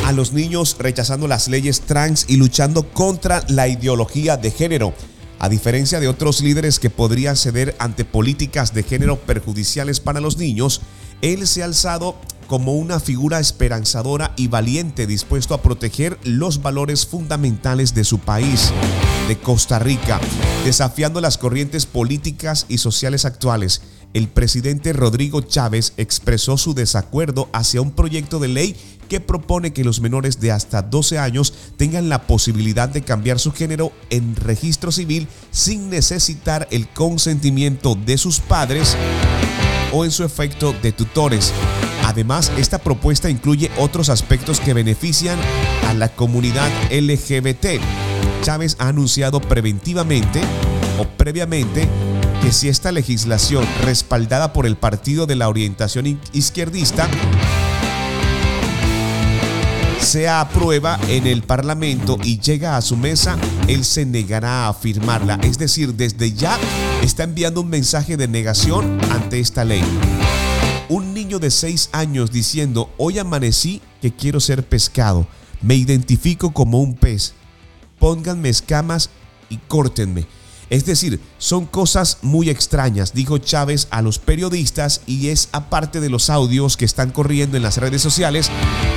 a 0.03 0.11
los 0.11 0.33
niños 0.33 0.75
rechazando 0.79 1.27
las 1.27 1.47
leyes 1.47 1.81
trans 1.81 2.25
y 2.27 2.37
luchando 2.37 2.89
contra 2.89 3.43
la 3.47 3.67
ideología 3.67 4.37
de 4.37 4.51
género. 4.51 4.93
A 5.39 5.49
diferencia 5.49 5.99
de 5.99 6.07
otros 6.07 6.41
líderes 6.41 6.79
que 6.79 6.89
podrían 6.89 7.35
ceder 7.35 7.75
ante 7.79 8.05
políticas 8.05 8.73
de 8.73 8.83
género 8.83 9.17
perjudiciales 9.19 9.99
para 9.99 10.19
los 10.19 10.37
niños, 10.37 10.81
él 11.21 11.47
se 11.47 11.61
ha 11.61 11.65
alzado 11.65 12.17
como 12.47 12.73
una 12.73 12.99
figura 12.99 13.39
esperanzadora 13.39 14.33
y 14.35 14.47
valiente 14.47 15.07
dispuesto 15.07 15.53
a 15.53 15.61
proteger 15.61 16.19
los 16.23 16.61
valores 16.61 17.05
fundamentales 17.05 17.95
de 17.95 18.03
su 18.03 18.19
país, 18.19 18.71
de 19.27 19.37
Costa 19.37 19.79
Rica, 19.79 20.19
desafiando 20.65 21.21
las 21.21 21.37
corrientes 21.37 21.85
políticas 21.85 22.65
y 22.67 22.77
sociales 22.77 23.25
actuales. 23.25 23.81
El 24.13 24.27
presidente 24.27 24.93
Rodrigo 24.93 25.41
Chávez 25.41 25.93
expresó 25.97 26.57
su 26.57 26.75
desacuerdo 26.75 27.49
hacia 27.51 27.81
un 27.81 27.91
proyecto 27.91 28.37
de 28.37 28.47
ley 28.47 28.75
que 29.09 29.19
propone 29.19 29.73
que 29.73 29.83
los 29.83 30.01
menores 30.01 30.39
de 30.39 30.51
hasta 30.51 30.83
12 30.83 31.17
años 31.17 31.53
tengan 31.77 32.09
la 32.09 32.27
posibilidad 32.27 32.87
de 32.87 33.01
cambiar 33.01 33.39
su 33.39 33.51
género 33.51 33.91
en 34.11 34.35
registro 34.35 34.91
civil 34.91 35.27
sin 35.49 35.89
necesitar 35.89 36.67
el 36.69 36.87
consentimiento 36.89 37.95
de 37.95 38.19
sus 38.19 38.39
padres 38.39 38.95
o 39.91 40.05
en 40.05 40.11
su 40.11 40.23
efecto 40.23 40.75
de 40.83 40.91
tutores. 40.91 41.51
Además, 42.05 42.51
esta 42.57 42.77
propuesta 42.77 43.31
incluye 43.31 43.71
otros 43.79 44.09
aspectos 44.09 44.59
que 44.59 44.73
benefician 44.73 45.39
a 45.87 45.93
la 45.95 46.09
comunidad 46.09 46.69
LGBT. 46.91 47.81
Chávez 48.43 48.75
ha 48.77 48.89
anunciado 48.89 49.41
preventivamente 49.41 50.41
o 50.99 51.05
previamente 51.17 51.87
si 52.53 52.69
esta 52.69 52.91
legislación 52.91 53.65
respaldada 53.83 54.53
por 54.53 54.65
el 54.65 54.75
partido 54.75 55.25
de 55.25 55.35
la 55.35 55.49
orientación 55.49 56.19
izquierdista 56.33 57.09
se 59.99 60.29
aprueba 60.29 60.99
en 61.07 61.25
el 61.25 61.43
Parlamento 61.43 62.17
y 62.23 62.39
llega 62.39 62.77
a 62.77 62.81
su 62.81 62.97
mesa, 62.97 63.37
él 63.67 63.83
se 63.83 64.05
negará 64.05 64.67
a 64.67 64.73
firmarla. 64.73 65.39
Es 65.43 65.57
decir, 65.57 65.95
desde 65.95 66.33
ya 66.33 66.57
está 67.01 67.23
enviando 67.23 67.61
un 67.61 67.69
mensaje 67.69 68.17
de 68.17 68.27
negación 68.27 68.99
ante 69.11 69.39
esta 69.39 69.63
ley. 69.63 69.83
Un 70.89 71.13
niño 71.13 71.39
de 71.39 71.49
6 71.49 71.89
años 71.93 72.31
diciendo, 72.31 72.93
hoy 72.97 73.17
amanecí 73.17 73.81
que 74.01 74.13
quiero 74.13 74.39
ser 74.39 74.67
pescado, 74.67 75.25
me 75.61 75.75
identifico 75.75 76.53
como 76.53 76.81
un 76.81 76.95
pez, 76.95 77.33
pónganme 77.97 78.49
escamas 78.49 79.09
y 79.49 79.57
córtenme. 79.57 80.27
Es 80.73 80.85
decir, 80.85 81.19
son 81.37 81.67
cosas 81.67 82.17
muy 82.23 82.49
extrañas, 82.49 83.13
dijo 83.13 83.37
Chávez 83.37 83.87
a 83.91 84.01
los 84.01 84.17
periodistas 84.17 85.01
y 85.05 85.27
es 85.27 85.49
aparte 85.51 85.99
de 85.99 86.09
los 86.09 86.31
audios 86.31 86.77
que 86.77 86.85
están 86.85 87.11
corriendo 87.11 87.57
en 87.57 87.61
las 87.61 87.77
redes 87.77 88.01
sociales 88.01 88.49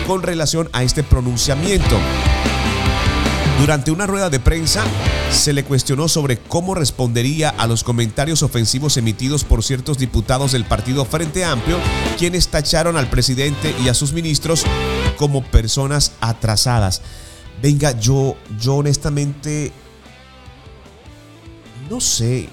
con 0.06 0.22
relación 0.22 0.70
a 0.72 0.84
este 0.84 1.02
pronunciamiento. 1.02 1.98
Durante 3.60 3.90
una 3.90 4.06
rueda 4.06 4.30
de 4.30 4.40
prensa 4.40 4.82
se 5.30 5.52
le 5.52 5.64
cuestionó 5.64 6.08
sobre 6.08 6.38
cómo 6.38 6.74
respondería 6.74 7.50
a 7.50 7.66
los 7.66 7.84
comentarios 7.84 8.42
ofensivos 8.42 8.96
emitidos 8.96 9.44
por 9.44 9.62
ciertos 9.62 9.98
diputados 9.98 10.52
del 10.52 10.64
partido 10.64 11.04
Frente 11.04 11.44
Amplio, 11.44 11.76
quienes 12.16 12.48
tacharon 12.48 12.96
al 12.96 13.10
presidente 13.10 13.74
y 13.84 13.88
a 13.88 13.94
sus 13.94 14.14
ministros 14.14 14.64
como 15.18 15.44
personas 15.44 16.12
atrasadas. 16.22 17.02
Venga, 17.60 18.00
yo, 18.00 18.34
yo 18.58 18.76
honestamente 18.76 19.72
no 21.90 22.00
sé, 22.00 22.48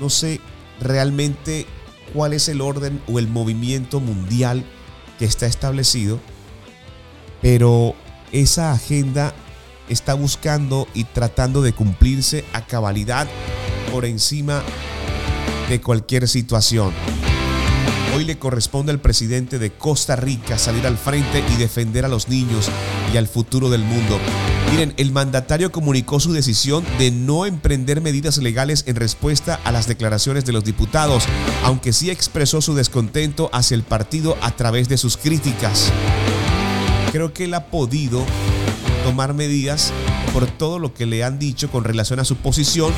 no 0.00 0.10
sé 0.10 0.40
realmente 0.80 1.66
cuál 2.12 2.32
es 2.32 2.48
el 2.48 2.60
orden 2.60 3.00
o 3.08 3.18
el 3.18 3.28
movimiento 3.28 4.00
mundial 4.00 4.64
que 5.18 5.24
está 5.24 5.46
establecido, 5.46 6.20
pero 7.42 7.94
esa 8.32 8.72
agenda 8.72 9.34
está 9.88 10.14
buscando 10.14 10.86
y 10.94 11.04
tratando 11.04 11.62
de 11.62 11.72
cumplirse 11.72 12.44
a 12.52 12.66
cabalidad 12.66 13.26
por 13.92 14.04
encima 14.04 14.62
de 15.68 15.80
cualquier 15.80 16.28
situación. 16.28 16.92
Hoy 18.14 18.24
le 18.24 18.38
corresponde 18.38 18.92
al 18.92 19.00
presidente 19.00 19.58
de 19.58 19.72
Costa 19.72 20.16
Rica 20.16 20.58
salir 20.58 20.86
al 20.86 20.96
frente 20.96 21.44
y 21.54 21.56
defender 21.56 22.04
a 22.04 22.08
los 22.08 22.28
niños 22.28 22.70
y 23.12 23.16
al 23.16 23.28
futuro 23.28 23.70
del 23.70 23.82
mundo. 23.82 24.18
Miren, 24.70 24.92
el 24.98 25.12
mandatario 25.12 25.72
comunicó 25.72 26.20
su 26.20 26.32
decisión 26.32 26.84
de 26.98 27.10
no 27.10 27.46
emprender 27.46 28.00
medidas 28.00 28.38
legales 28.38 28.84
en 28.86 28.96
respuesta 28.96 29.58
a 29.64 29.72
las 29.72 29.88
declaraciones 29.88 30.44
de 30.44 30.52
los 30.52 30.62
diputados, 30.62 31.24
aunque 31.64 31.92
sí 31.92 32.10
expresó 32.10 32.60
su 32.60 32.74
descontento 32.74 33.48
hacia 33.52 33.74
el 33.74 33.82
partido 33.82 34.36
a 34.42 34.50
través 34.50 34.88
de 34.88 34.98
sus 34.98 35.16
críticas. 35.16 35.90
Creo 37.12 37.32
que 37.32 37.44
él 37.44 37.54
ha 37.54 37.66
podido 37.66 38.24
tomar 39.04 39.32
medidas 39.32 39.92
por 40.32 40.46
todo 40.46 40.78
lo 40.78 40.92
que 40.92 41.06
le 41.06 41.24
han 41.24 41.38
dicho 41.38 41.70
con 41.70 41.84
relación 41.84 42.20
a 42.20 42.24
su 42.24 42.36
posición, 42.36 42.92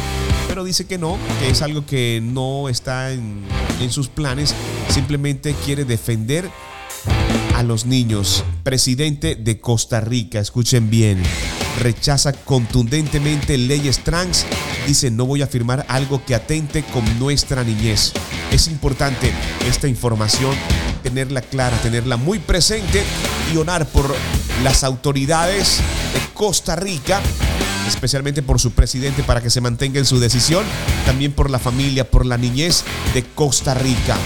pero 0.49 0.65
dice 0.65 0.87
que 0.87 0.99
no, 0.99 1.17
que 1.41 1.51
es 1.51 1.63
algo 1.63 1.87
que 1.87 2.21
no 2.23 2.69
está 2.69 3.13
en, 3.13 3.45
en 3.81 3.91
sus 3.93 4.09
planes, 4.09 4.55
simplemente 4.89 5.55
quiere 5.65 5.85
defender 5.85 6.51
a 7.61 7.63
los 7.63 7.85
niños. 7.85 8.43
Presidente 8.63 9.37
de 9.37 9.61
Costa 9.61 10.01
Rica, 10.01 10.41
escuchen 10.41 10.89
bien, 10.89 11.23
rechaza 11.79 12.33
contundentemente 12.33 13.59
leyes 13.59 14.03
trans, 14.03 14.47
dice 14.87 15.11
no 15.11 15.27
voy 15.27 15.43
a 15.43 15.47
firmar 15.47 15.85
algo 15.89 16.25
que 16.25 16.35
atente 16.35 16.83
con 16.85 17.05
nuestra 17.19 17.63
niñez. 17.63 18.15
Es 18.51 18.67
importante 18.67 19.31
esta 19.69 19.89
información, 19.89 20.55
tenerla 21.03 21.43
clara, 21.43 21.77
tenerla 21.83 22.17
muy 22.17 22.39
presente 22.39 23.03
y 23.53 23.59
orar 23.59 23.87
por 23.87 24.15
las 24.65 24.83
autoridades 24.83 25.81
de 26.15 26.33
Costa 26.33 26.77
Rica 26.77 27.21
especialmente 27.87 28.43
por 28.43 28.61
su 28.61 28.71
presidente 28.71 29.23
para 29.23 29.41
que 29.41 29.51
se 29.51 29.61
mantenga 29.61 29.99
en 29.99 30.07
su 30.07 30.21
decisión, 30.21 30.65
también 31.07 31.33
por 31.33 31.51
la 31.51 31.59
familia, 31.59 32.09
por 32.09 32.25
la 32.25 32.39
niñez 32.39 32.85
de 33.15 33.25
Costa 33.25 33.75
Rica. 33.75 34.17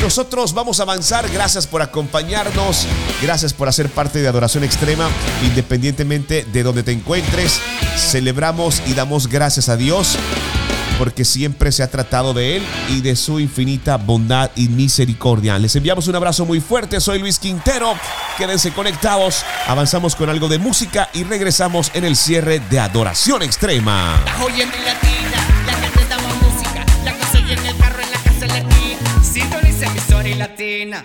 Nosotros 0.00 0.54
vamos 0.54 0.80
a 0.80 0.84
avanzar, 0.84 1.28
gracias 1.30 1.66
por 1.66 1.82
acompañarnos, 1.82 2.86
gracias 3.22 3.52
por 3.52 3.68
hacer 3.68 3.90
parte 3.90 4.20
de 4.20 4.28
Adoración 4.28 4.64
Extrema, 4.64 5.08
independientemente 5.44 6.46
de 6.50 6.62
donde 6.62 6.82
te 6.82 6.92
encuentres, 6.92 7.60
celebramos 7.96 8.82
y 8.86 8.94
damos 8.94 9.28
gracias 9.28 9.68
a 9.68 9.76
Dios 9.76 10.16
porque 11.00 11.24
siempre 11.24 11.72
se 11.72 11.82
ha 11.82 11.90
tratado 11.90 12.34
de 12.34 12.56
Él 12.56 12.62
y 12.90 13.00
de 13.00 13.16
su 13.16 13.40
infinita 13.40 13.96
bondad 13.96 14.50
y 14.54 14.68
misericordia. 14.68 15.58
Les 15.58 15.74
enviamos 15.74 16.08
un 16.08 16.14
abrazo 16.14 16.44
muy 16.44 16.60
fuerte, 16.60 17.00
soy 17.00 17.18
Luis 17.18 17.38
Quintero, 17.38 17.94
quédense 18.36 18.70
conectados, 18.72 19.42
avanzamos 19.66 20.14
con 20.14 20.28
algo 20.28 20.48
de 20.48 20.58
música 20.58 21.08
y 21.14 21.24
regresamos 21.24 21.90
en 21.94 22.04
el 22.04 22.16
cierre 22.16 22.60
de 22.70 22.80
Adoración 22.80 23.42
Extrema. 23.42 24.22
En 24.46 24.68
latina, 24.84 25.49
Y 30.22 30.34
latina. 30.34 31.02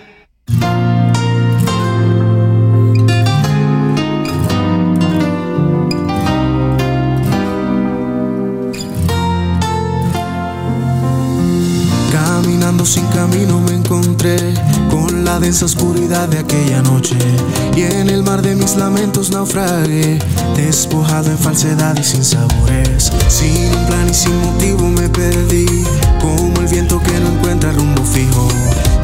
Caminando 12.12 12.84
sin 12.84 13.06
camino 13.06 13.60
me 13.60 13.72
encontré 13.72 14.36
con 14.90 15.24
la 15.24 15.40
densa 15.40 15.64
oscuridad 15.64 16.28
de 16.28 16.40
aquella 16.40 16.82
noche 16.82 17.16
y 17.74 17.82
en 17.82 18.10
el 18.10 18.22
mar 18.22 18.42
de 18.42 18.54
mis 18.54 18.76
lamentos 18.76 19.30
naufragué, 19.30 20.18
despojado 20.56 21.30
en 21.30 21.38
falsedad 21.38 21.96
y 21.98 22.04
sin 22.04 22.22
sabores, 22.22 23.10
sin 23.28 23.74
un 23.74 23.86
plan 23.86 24.10
y 24.10 24.14
sin 24.14 24.38
motivo 24.42 24.88
me 24.90 25.08
perdí, 25.08 25.66
como 26.20 26.60
el 26.60 26.66
viento 26.68 27.00
que 27.00 27.18
no 27.18 27.28
encuentra 27.28 27.72
rumbo 27.72 28.04
fijo. 28.04 28.48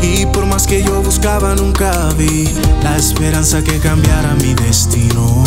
Y 0.02 0.26
por 0.26 0.46
más 0.46 0.66
que 0.66 0.82
yo 0.82 1.00
buscaba 1.00 1.54
nunca 1.54 1.92
vi 2.18 2.48
la 2.82 2.96
esperanza 2.96 3.62
que 3.62 3.78
cambiara 3.78 4.34
mi 4.34 4.52
destino. 4.54 5.44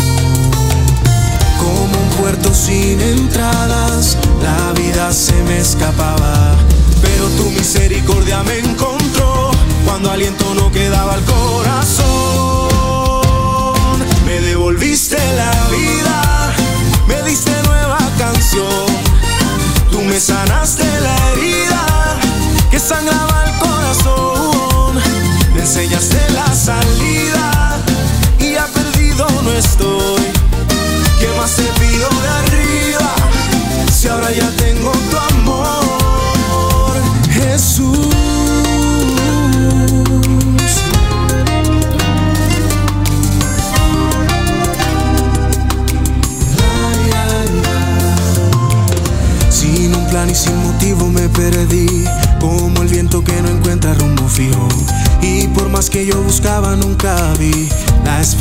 Como 1.58 2.00
un 2.00 2.08
puerto 2.18 2.54
sin 2.54 3.00
entradas, 3.00 4.16
la 4.42 4.72
vida 4.72 5.12
se 5.12 5.34
me 5.44 5.58
escapaba. 5.58 6.56
Pero 7.02 7.28
tu 7.36 7.50
misericordia 7.50 8.42
me 8.44 8.58
encontró 8.58 9.50
cuando 9.84 10.10
aliento 10.10 10.54
no 10.54 10.72
quedaba 10.72 11.14
al 11.14 11.22
corazón. 11.24 12.06
Me 14.24 14.40
devolviste 14.40 15.18
la 15.36 15.52
vida, 15.68 16.52
me 17.06 17.22
diste 17.28 17.52
nueva 17.62 17.98
canción. 18.18 18.86
Tú 19.90 20.00
me 20.02 20.18
sanaste 20.18 20.84
la 21.00 21.32
herida 21.32 22.16
que 22.70 22.78
sangraba 22.78 23.44
el 23.46 23.55
corazón. 23.86 24.96
Me 25.54 25.60
enseñaste 25.60 26.18
la 26.32 26.54
salida 26.54 27.78
y 28.38 28.52
ya 28.52 28.66
perdido 28.66 29.26
no 29.42 29.52
estoy. 29.52 30.22
¿Qué 31.20 31.28
más 31.36 31.54
te 31.56 31.62
pido 31.62 32.08
de 32.22 32.28
arriba? 32.28 33.14
Si 33.92 34.08
ahora 34.08 34.30
ya 34.30 34.50
tengo 34.56 34.75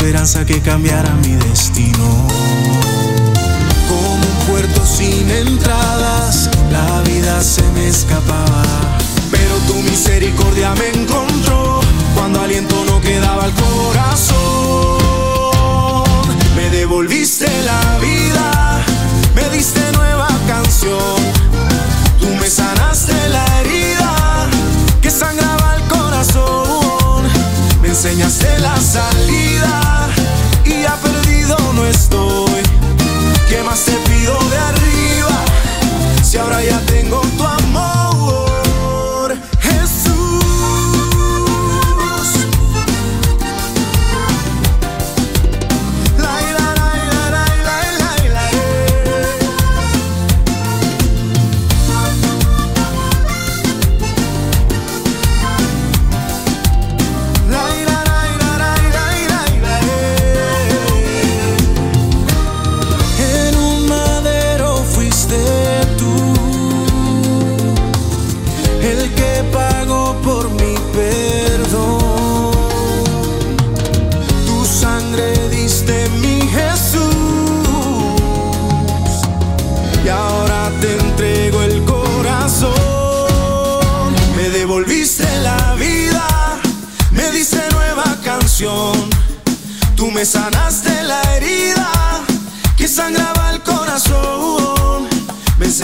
esperanza 0.05 0.45
que 0.45 0.61
cambiara 0.61 1.09
mi 1.23 1.33
destino. 1.35 2.27
Como 3.89 4.13
un 4.13 4.45
puerto 4.47 4.85
sin 4.85 5.31
entradas, 5.31 6.47
la 6.71 7.01
vida 7.01 7.41
se 7.41 7.63
me 7.71 7.87
escapaba. 7.87 8.63
Pero 9.31 9.55
tu 9.67 9.73
misericordia 9.81 10.75
me 10.75 10.89
encontró 10.89 11.79
cuando 12.13 12.39
aliento 12.39 12.85
no 12.85 13.01
quedaba 13.01 13.45
al 13.45 13.53
corazón. 13.53 14.35
Me 16.55 16.69
devolviste 16.69 17.47
la 17.63 17.97
vida, 17.97 18.85
me 19.33 19.49
diste 19.57 19.91
nueva 19.93 20.27
canción. 20.47 21.17
Tú 22.19 22.27
me 22.39 22.47
sanaste 22.47 23.13
la 23.29 23.43
herida 23.59 24.47
que 25.01 25.09
sangraba 25.09 25.77
el 25.77 25.83
corazón. 25.87 27.23
Me 27.81 27.87
enseñaste 27.87 28.59
la 28.59 28.79
salida 28.79 29.14
y 29.65 30.04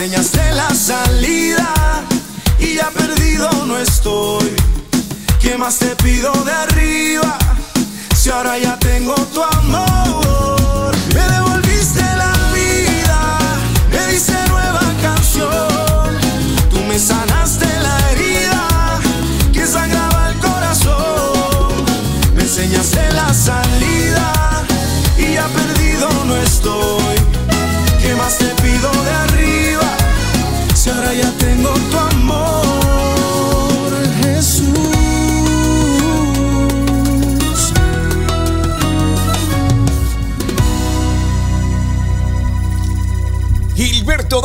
enseñaste 0.04 0.52
la 0.54 0.74
salida 0.74 2.02
y 2.58 2.74
ya 2.74 2.90
perdido 2.90 3.48
no 3.66 3.78
estoy. 3.78 4.50
¿Qué 5.40 5.56
más 5.56 5.78
te 5.78 5.94
pido 6.02 6.32
de 6.44 6.52
arriba? 6.52 7.38
Si 8.16 8.28
ahora 8.28 8.58
ya 8.58 8.76
tengo 8.80 9.14
tu 9.32 9.40
amor, 9.44 10.51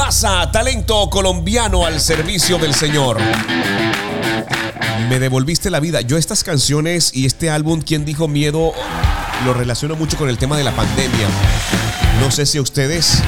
Talento 0.09 1.09
colombiano 1.09 1.85
al 1.85 1.99
servicio 1.99 2.57
del 2.57 2.73
Señor. 2.73 3.17
Me 5.09 5.19
devolviste 5.19 5.69
la 5.69 5.81
vida. 5.81 5.99
Yo 5.99 6.15
estas 6.15 6.45
canciones 6.45 7.11
y 7.13 7.25
este 7.25 7.49
álbum, 7.49 7.81
¿Quién 7.81 8.05
dijo 8.05 8.29
miedo? 8.29 8.71
Lo 9.45 9.53
relaciono 9.53 9.97
mucho 9.97 10.15
con 10.15 10.29
el 10.29 10.37
tema 10.37 10.57
de 10.57 10.63
la 10.63 10.71
pandemia. 10.71 11.27
No 12.21 12.31
sé 12.31 12.45
si 12.45 12.57
a 12.57 12.61
ustedes 12.61 13.21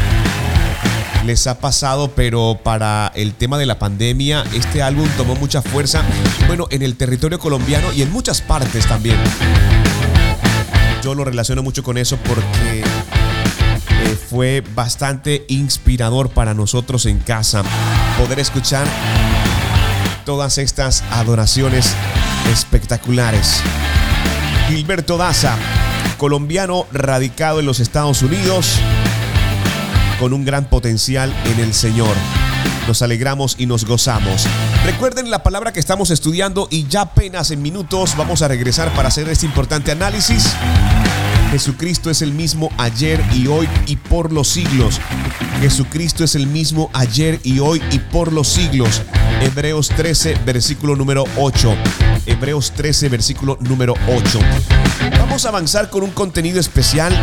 les 1.25 1.47
ha 1.47 1.59
pasado, 1.59 2.11
pero 2.15 2.57
para 2.63 3.11
el 3.13 3.34
tema 3.34 3.57
de 3.57 3.65
la 3.65 3.77
pandemia, 3.77 4.45
este 4.53 4.82
álbum 4.82 5.07
tomó 5.17 5.36
mucha 5.36 5.61
fuerza, 5.61 6.01
bueno, 6.47 6.67
en 6.69 6.82
el 6.82 6.95
territorio 6.95 7.39
colombiano 7.39 7.91
y 7.91 8.03
en 8.03 8.11
muchas 8.11 8.39
partes 8.39 8.88
también. 8.88 9.17
Yo 11.03 11.13
lo 11.13 11.25
relaciono 11.25 11.61
mucho 11.61 11.84
con 11.84 11.97
eso 11.97 12.17
porque 12.17 12.84
fue 14.39 14.63
bastante 14.73 15.43
inspirador 15.49 16.29
para 16.29 16.53
nosotros 16.53 17.05
en 17.07 17.19
casa 17.19 17.61
poder 18.17 18.39
escuchar 18.39 18.87
todas 20.25 20.57
estas 20.59 21.03
adoraciones 21.11 21.93
espectaculares. 22.49 23.59
Gilberto 24.69 25.17
Daza, 25.17 25.57
colombiano 26.17 26.85
radicado 26.93 27.59
en 27.59 27.65
los 27.65 27.81
Estados 27.81 28.21
Unidos, 28.21 28.79
con 30.21 30.31
un 30.31 30.45
gran 30.45 30.69
potencial 30.69 31.35
en 31.43 31.59
el 31.59 31.73
Señor. 31.73 32.15
Nos 32.87 33.01
alegramos 33.01 33.55
y 33.57 33.65
nos 33.65 33.83
gozamos. 33.83 34.47
Recuerden 34.85 35.29
la 35.29 35.43
palabra 35.43 35.73
que 35.73 35.81
estamos 35.81 36.11
estudiando 36.11 36.69
y 36.71 36.87
ya 36.87 37.01
apenas 37.01 37.51
en 37.51 37.61
minutos 37.61 38.15
vamos 38.15 38.41
a 38.41 38.47
regresar 38.47 38.93
para 38.93 39.09
hacer 39.09 39.27
este 39.27 39.45
importante 39.45 39.91
análisis. 39.91 40.55
Jesucristo 41.52 42.12
es 42.12 42.22
el 42.22 42.32
mismo 42.32 42.70
ayer 42.78 43.24
y 43.34 43.47
hoy 43.47 43.68
y 43.88 43.95
por 43.95 44.32
los 44.32 44.47
siglos. 44.47 45.02
Jesucristo 45.62 46.24
es 46.24 46.36
el 46.36 46.45
mismo 46.45 46.91
ayer 46.93 47.39
y 47.43 47.60
hoy 47.60 47.82
y 47.91 47.97
por 47.97 48.32
los 48.32 48.47
siglos. 48.47 49.02
Hebreos 49.41 49.89
13, 49.89 50.38
versículo 50.45 50.95
número 50.95 51.24
8. 51.38 51.76
Hebreos 52.28 52.72
13, 52.76 53.10
versículo 53.10 53.58
número 53.62 53.95
8. 54.08 54.39
Vamos 55.18 55.45
a 55.45 55.50
avanzar 55.50 55.89
con 55.89 56.04
un 56.04 56.12
contenido 56.12 56.60
especial. 56.60 57.18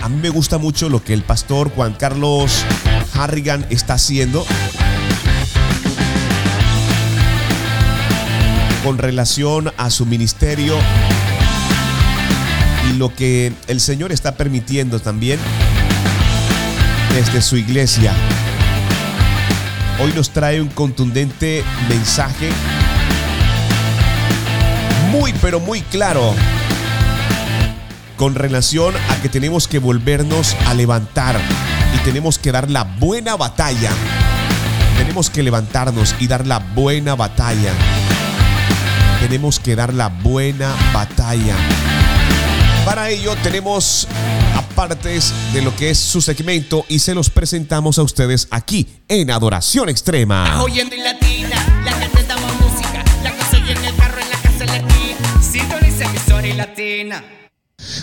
A 0.00 0.08
mí 0.08 0.18
me 0.20 0.30
gusta 0.30 0.58
mucho 0.58 0.88
lo 0.88 1.02
que 1.02 1.14
el 1.14 1.22
pastor 1.22 1.70
Juan 1.74 1.94
Carlos 1.94 2.64
Harrigan 3.14 3.64
está 3.70 3.94
haciendo 3.94 4.44
con 8.82 8.98
relación 8.98 9.72
a 9.78 9.90
su 9.90 10.04
ministerio 10.06 10.76
y 12.90 12.96
lo 12.96 13.14
que 13.14 13.52
el 13.66 13.80
Señor 13.80 14.12
está 14.12 14.36
permitiendo 14.36 15.00
también 15.00 15.38
desde 17.14 17.42
su 17.42 17.56
iglesia. 17.56 18.12
Hoy 20.00 20.12
nos 20.14 20.30
trae 20.30 20.60
un 20.60 20.68
contundente 20.68 21.62
mensaje 21.88 22.50
muy 25.12 25.32
pero 25.40 25.60
muy 25.60 25.80
claro 25.82 26.34
con 28.16 28.34
relación 28.34 28.94
a 29.10 29.22
que 29.22 29.28
tenemos 29.28 29.68
que 29.68 29.78
volvernos 29.78 30.56
a 30.66 30.74
levantar 30.74 31.36
y 31.94 32.04
tenemos 32.04 32.38
que 32.38 32.52
dar 32.52 32.70
la 32.70 32.84
buena 32.84 33.36
batalla. 33.36 33.90
Tenemos 34.98 35.30
que 35.30 35.42
levantarnos 35.42 36.14
y 36.20 36.26
dar 36.26 36.46
la 36.46 36.58
buena 36.58 37.14
batalla. 37.14 37.72
Tenemos 39.20 39.58
que 39.58 39.76
dar 39.76 39.94
la 39.94 40.08
buena 40.08 40.74
batalla. 40.92 41.54
Para 42.84 43.08
ello 43.08 43.34
tenemos 43.42 44.06
apartes 44.54 45.32
de 45.54 45.62
lo 45.62 45.74
que 45.74 45.90
es 45.90 45.98
su 45.98 46.20
segmento 46.20 46.84
y 46.88 46.98
se 46.98 47.14
los 47.14 47.30
presentamos 47.30 47.98
a 47.98 48.02
ustedes 48.02 48.46
aquí 48.50 48.86
en 49.08 49.30
Adoración 49.30 49.88
Extrema. 49.88 50.62
Oyendo 50.62 50.94
y 50.94 51.00
latina, 51.00 51.82
la 51.82 51.98
que 51.98 52.08
te 52.08 52.24
damos 52.24 52.52
música, 52.60 53.02
la 53.22 53.34
que 53.34 53.44
se 53.44 53.56
oye 53.56 53.72
en 53.72 53.84
el 53.84 53.96
carro, 53.96 54.20
en 54.20 54.30
la 54.30 54.42
casa, 54.42 54.64
en 54.64 54.66
la 54.66 54.76
esquina. 54.76 55.42
Sintoniza 55.42 56.04
emisora 56.04 56.46
y 56.46 56.52
latina. 56.52 57.24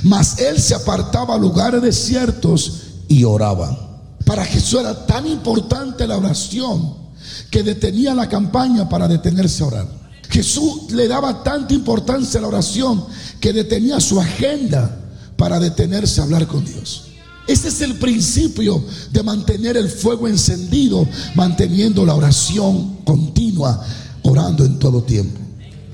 Mas 0.04 0.40
él 0.40 0.60
se 0.60 0.74
apartaba 0.74 1.36
a 1.36 1.38
lugares 1.38 1.82
desiertos 1.84 3.04
y 3.08 3.24
oraba. 3.24 3.78
Para 4.26 4.46
Jesús 4.46 4.80
era 4.80 5.06
tan 5.06 5.28
importante 5.28 6.08
la 6.08 6.18
oración 6.18 6.98
que 7.52 7.62
detenía 7.62 8.16
la 8.16 8.28
campaña 8.28 8.90
para 8.90 9.08
detenerse 9.08 9.64
a 9.64 9.68
orar. 9.68 9.88
Jesús 10.32 10.92
le 10.92 11.10
daba 11.10 11.44
tanta 11.44 11.74
importancia 11.74 12.40
a 12.40 12.42
la 12.42 12.48
oración 12.48 13.04
que 13.42 13.52
detenía 13.52 14.00
su 14.00 14.20
agenda 14.20 14.98
para 15.36 15.60
detenerse 15.60 16.22
a 16.22 16.24
hablar 16.24 16.48
con 16.48 16.64
Dios. 16.64 17.04
Ese 17.48 17.68
es 17.68 17.82
el 17.82 17.96
principio 17.96 18.82
de 19.12 19.24
mantener 19.24 19.76
el 19.76 19.90
fuego 19.90 20.30
encendido, 20.30 21.06
manteniendo 21.36 22.06
la 22.06 22.16
oración 22.16 23.00
continua, 23.04 23.86
orando 24.22 24.64
en 24.64 24.80
todo 24.80 25.04
tiempo. 25.04 25.38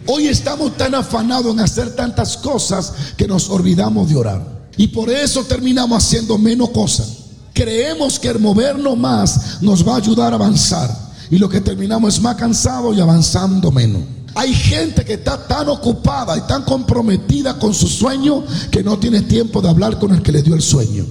Hoy 0.06 0.28
estamos 0.28 0.78
tan 0.78 0.94
afanados 0.94 1.52
en 1.52 1.60
hacer 1.60 1.96
tantas 1.96 2.38
cosas 2.38 2.94
que 3.18 3.28
nos 3.28 3.50
olvidamos 3.50 4.08
de 4.08 4.18
orar. 4.18 4.70
Y 4.78 4.88
por 4.90 5.10
eso 5.10 5.46
terminamos 5.46 6.04
haciendo 6.04 6.38
menos 6.38 6.70
cosas. 6.70 7.10
Creemos 7.54 8.20
que 8.20 8.28
el 8.28 8.40
movernos 8.40 8.96
más 8.96 9.62
nos 9.62 9.86
va 9.86 9.96
a 9.96 9.98
ayudar 9.98 10.34
a 10.34 10.36
avanzar. 10.36 10.96
Y 11.32 11.40
lo 11.40 11.50
que 11.50 11.60
terminamos 11.60 12.16
es 12.16 12.22
más 12.22 12.36
cansado 12.36 12.94
y 12.94 13.00
avanzando 13.00 13.72
menos. 13.72 14.17
Hay 14.36 14.54
gente 14.54 15.04
que 15.04 15.14
está 15.14 15.48
tan 15.48 15.70
ocupada 15.70 16.38
y 16.38 16.42
tan 16.42 16.64
comprometida 16.64 17.58
con 17.58 17.74
su 17.74 17.88
sueño 17.88 18.44
que 18.70 18.84
no 18.84 19.00
tiene 19.00 19.22
tiempo 19.22 19.62
de 19.62 19.70
hablar 19.70 19.98
con 19.98 20.14
el 20.14 20.22
que 20.22 20.32
le 20.32 20.44
dio 20.44 20.56
el 20.56 20.62
sueño. 20.62 21.06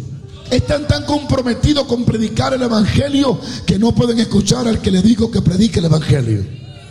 Están 0.50 0.86
tan 0.86 1.04
comprometidos 1.04 1.86
con 1.86 2.04
predicar 2.04 2.54
el 2.54 2.62
Evangelio 2.62 3.38
que 3.66 3.78
no 3.78 3.92
pueden 3.92 4.20
escuchar 4.20 4.68
al 4.68 4.80
que 4.80 4.92
le 4.92 5.02
digo 5.02 5.30
que 5.30 5.42
predique 5.42 5.80
el 5.80 5.86
Evangelio. 5.86 6.46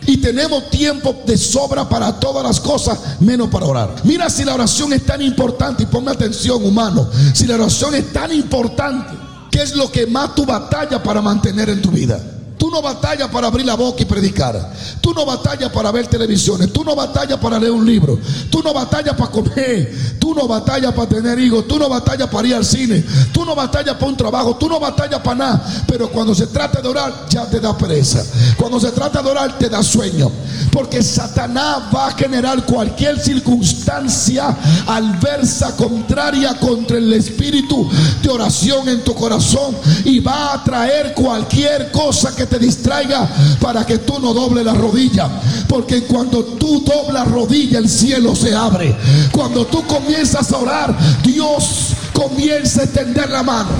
Y 0.06 0.18
tenemos 0.18 0.70
tiempo 0.70 1.16
de 1.26 1.36
sobra 1.36 1.88
para 1.88 2.20
todas 2.20 2.44
las 2.44 2.60
cosas, 2.60 2.98
menos 3.20 3.48
para 3.48 3.66
orar. 3.66 3.94
Mira 4.04 4.30
si 4.30 4.44
la 4.44 4.54
oración 4.54 4.92
es 4.92 5.04
tan 5.04 5.22
importante, 5.22 5.82
y 5.82 5.86
ponme 5.86 6.10
atención 6.12 6.64
humano, 6.64 7.08
si 7.32 7.46
la 7.46 7.54
oración 7.54 7.94
es 7.94 8.12
tan 8.12 8.32
importante, 8.32 9.14
¿qué 9.50 9.62
es 9.62 9.74
lo 9.74 9.90
que 9.90 10.06
más 10.06 10.34
tu 10.34 10.44
batalla 10.44 11.02
para 11.02 11.20
mantener 11.22 11.70
en 11.70 11.82
tu 11.82 11.90
vida? 11.90 12.20
Tú 12.66 12.72
no 12.72 12.82
batallas 12.82 13.28
para 13.28 13.46
abrir 13.46 13.64
la 13.64 13.76
boca 13.76 14.02
y 14.02 14.06
predicar. 14.06 14.72
Tú 15.00 15.14
no 15.14 15.24
batallas 15.24 15.70
para 15.70 15.92
ver 15.92 16.08
televisiones. 16.08 16.72
Tú 16.72 16.82
no 16.82 16.96
batallas 16.96 17.38
para 17.38 17.60
leer 17.60 17.70
un 17.70 17.86
libro. 17.86 18.18
Tú 18.50 18.60
no 18.60 18.74
batallas 18.74 19.14
para 19.14 19.30
comer. 19.30 20.16
Tú 20.18 20.34
no 20.34 20.48
batallas 20.48 20.92
para 20.92 21.08
tener 21.08 21.38
hijos. 21.38 21.68
Tú 21.68 21.78
no 21.78 21.88
batallas 21.88 22.28
para 22.28 22.48
ir 22.48 22.56
al 22.56 22.64
cine. 22.64 23.04
Tú 23.32 23.44
no 23.44 23.54
batallas 23.54 23.94
para 23.94 24.08
un 24.08 24.16
trabajo. 24.16 24.56
Tú 24.56 24.68
no 24.68 24.80
batallas 24.80 25.20
para 25.20 25.36
nada. 25.36 25.84
Pero 25.86 26.10
cuando 26.10 26.34
se 26.34 26.48
trata 26.48 26.82
de 26.82 26.88
orar, 26.88 27.26
ya 27.30 27.48
te 27.48 27.60
da 27.60 27.78
pereza. 27.78 28.24
Cuando 28.56 28.80
se 28.80 28.90
trata 28.90 29.22
de 29.22 29.30
orar, 29.30 29.56
te 29.56 29.68
da 29.68 29.80
sueño. 29.80 30.32
Porque 30.72 31.04
Satanás 31.04 31.82
va 31.94 32.08
a 32.08 32.14
generar 32.14 32.66
cualquier 32.66 33.20
circunstancia 33.20 34.56
adversa, 34.88 35.76
contraria 35.76 36.58
contra 36.58 36.98
el 36.98 37.12
espíritu 37.12 37.88
de 38.20 38.28
oración 38.28 38.88
en 38.88 39.04
tu 39.04 39.14
corazón. 39.14 39.76
Y 40.04 40.18
va 40.18 40.54
a 40.54 40.64
traer 40.64 41.14
cualquier 41.14 41.92
cosa 41.92 42.34
que 42.34 42.44
te 42.46 42.55
distraiga 42.58 43.28
para 43.60 43.84
que 43.86 43.98
tú 43.98 44.18
no 44.20 44.32
doble 44.32 44.64
la 44.64 44.74
rodilla. 44.74 45.28
Porque 45.68 46.02
cuando 46.02 46.44
tú 46.44 46.84
doblas 46.84 47.28
rodilla, 47.28 47.78
el 47.78 47.88
cielo 47.88 48.34
se 48.34 48.54
abre. 48.54 48.94
Cuando 49.32 49.66
tú 49.66 49.84
comienzas 49.86 50.52
a 50.52 50.58
orar, 50.58 50.96
Dios 51.22 51.94
comienza 52.12 52.82
a 52.82 52.84
extender 52.84 53.30
la 53.30 53.42
mano. 53.42 53.70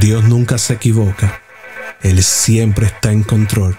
Dios 0.00 0.24
nunca 0.24 0.56
se 0.58 0.74
equivoca. 0.74 1.42
Él 2.02 2.22
siempre 2.22 2.86
está 2.86 3.12
en 3.12 3.22
control. 3.22 3.76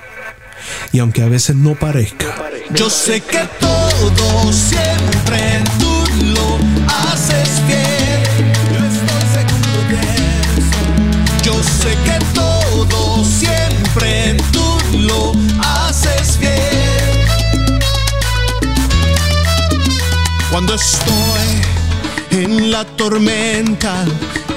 Y 0.92 1.00
aunque 1.00 1.24
a 1.24 1.28
veces 1.28 1.56
no 1.56 1.76
parezca, 1.76 2.28
yo 2.76 2.90
sé 2.90 3.22
que 3.22 3.40
todo 3.60 4.54
siempre 4.54 5.64
tú 5.80 5.91
Cuando 20.52 20.76
estoy 20.76 21.62
en 22.32 22.72
la 22.72 22.84
tormenta, 22.84 24.04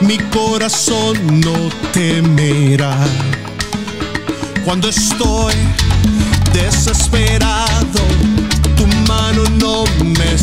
mi 0.00 0.18
corazón 0.18 1.40
no 1.40 1.54
temerá. 1.92 2.96
Cuando 4.64 4.88
estoy 4.88 5.54
desesperado, 6.52 8.00
tu 8.76 8.86
mano 9.08 9.44
no 9.60 9.84
me 10.04 10.36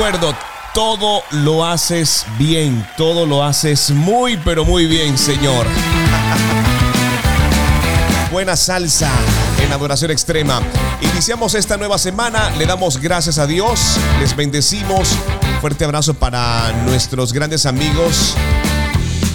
acuerdo. 0.00 0.34
Todo 0.72 1.22
lo 1.30 1.66
haces 1.66 2.24
bien, 2.38 2.86
todo 2.96 3.26
lo 3.26 3.44
haces 3.44 3.90
muy, 3.90 4.38
pero 4.38 4.64
muy 4.64 4.86
bien, 4.86 5.18
Señor. 5.18 5.66
Buena 8.32 8.56
salsa 8.56 9.10
en 9.62 9.70
adoración 9.70 10.10
extrema. 10.10 10.62
Iniciamos 11.02 11.54
esta 11.54 11.76
nueva 11.76 11.98
semana, 11.98 12.48
le 12.56 12.64
damos 12.64 12.98
gracias 12.98 13.36
a 13.38 13.46
Dios, 13.46 13.98
les 14.20 14.34
bendecimos. 14.34 15.10
Fuerte 15.60 15.84
abrazo 15.84 16.14
para 16.14 16.72
nuestros 16.86 17.34
grandes 17.34 17.66
amigos 17.66 18.34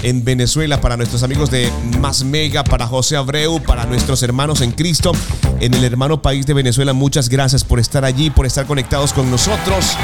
en 0.02 0.24
Venezuela, 0.24 0.82
para 0.82 0.98
nuestros 0.98 1.22
amigos 1.22 1.52
de 1.52 1.72
Más 2.00 2.24
Mega, 2.24 2.64
para 2.64 2.88
José 2.88 3.18
Abreu, 3.18 3.62
para 3.62 3.86
nuestros 3.86 4.24
hermanos 4.24 4.62
en 4.62 4.72
Cristo, 4.72 5.12
en 5.60 5.76
el 5.76 5.84
hermano 5.84 6.24
país 6.24 6.48
de 6.48 6.56
Venezuela. 6.56 6.94
Muchas 6.94 7.30
gracias 7.30 7.64
por 7.64 7.80
estar 7.80 8.04
allí, 8.04 8.32
por 8.32 8.48
estar 8.48 8.66
conectados 8.66 9.14
con 9.14 9.30
nosotros 9.30 9.96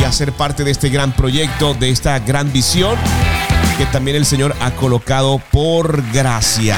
y 0.00 0.04
a 0.04 0.12
ser 0.12 0.32
parte 0.32 0.64
de 0.64 0.70
este 0.70 0.88
gran 0.88 1.12
proyecto, 1.12 1.74
de 1.74 1.90
esta 1.90 2.18
gran 2.18 2.52
visión 2.52 2.96
que 3.78 3.86
también 3.86 4.16
el 4.16 4.26
Señor 4.26 4.56
ha 4.60 4.72
colocado 4.72 5.40
por 5.52 6.02
gracia. 6.10 6.76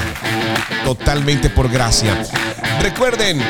Totalmente 0.85 1.49
por 1.49 1.71
gracia. 1.71 2.23
Recuerden, 2.83 3.41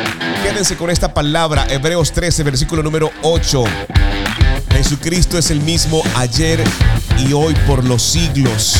quédense 0.44 0.76
con 0.76 0.88
esta 0.88 1.12
palabra, 1.12 1.66
Hebreos 1.68 2.12
13, 2.12 2.44
versículo 2.44 2.84
número 2.84 3.10
8. 3.22 3.64
Jesucristo 4.72 5.36
es 5.36 5.50
el 5.50 5.60
mismo 5.60 6.00
ayer 6.14 6.62
y 7.18 7.32
hoy 7.32 7.54
por 7.66 7.84
los 7.84 8.02
siglos. 8.02 8.76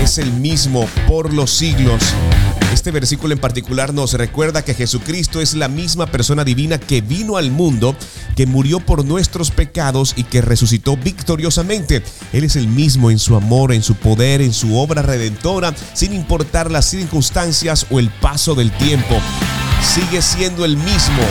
Es 0.00 0.18
el 0.18 0.30
mismo 0.32 0.86
por 1.08 1.34
los 1.34 1.50
siglos. 1.50 2.02
Este 2.76 2.90
versículo 2.90 3.32
en 3.32 3.40
particular 3.40 3.94
nos 3.94 4.12
recuerda 4.12 4.62
que 4.62 4.74
Jesucristo 4.74 5.40
es 5.40 5.54
la 5.54 5.66
misma 5.66 6.04
persona 6.04 6.44
divina 6.44 6.78
que 6.78 7.00
vino 7.00 7.38
al 7.38 7.50
mundo, 7.50 7.96
que 8.36 8.44
murió 8.44 8.80
por 8.80 9.02
nuestros 9.02 9.50
pecados 9.50 10.12
y 10.14 10.24
que 10.24 10.42
resucitó 10.42 10.94
victoriosamente. 10.98 12.02
Él 12.34 12.44
es 12.44 12.54
el 12.54 12.68
mismo 12.68 13.10
en 13.10 13.18
su 13.18 13.34
amor, 13.34 13.72
en 13.72 13.82
su 13.82 13.94
poder, 13.94 14.42
en 14.42 14.52
su 14.52 14.76
obra 14.76 15.00
redentora, 15.00 15.74
sin 15.94 16.12
importar 16.12 16.70
las 16.70 16.84
circunstancias 16.84 17.86
o 17.88 17.98
el 17.98 18.10
paso 18.10 18.54
del 18.54 18.70
tiempo. 18.72 19.16
Sigue 19.82 20.20
siendo 20.20 20.66
el 20.66 20.76
mismo. 20.76 21.22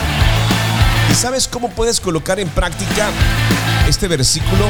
¿Y 1.11 1.13
sabes 1.13 1.47
cómo 1.47 1.69
puedes 1.69 1.99
colocar 1.99 2.39
en 2.39 2.49
práctica 2.49 3.11
este 3.87 4.07
versículo 4.07 4.65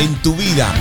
en 0.00 0.14
tu 0.22 0.34
vida? 0.34 0.74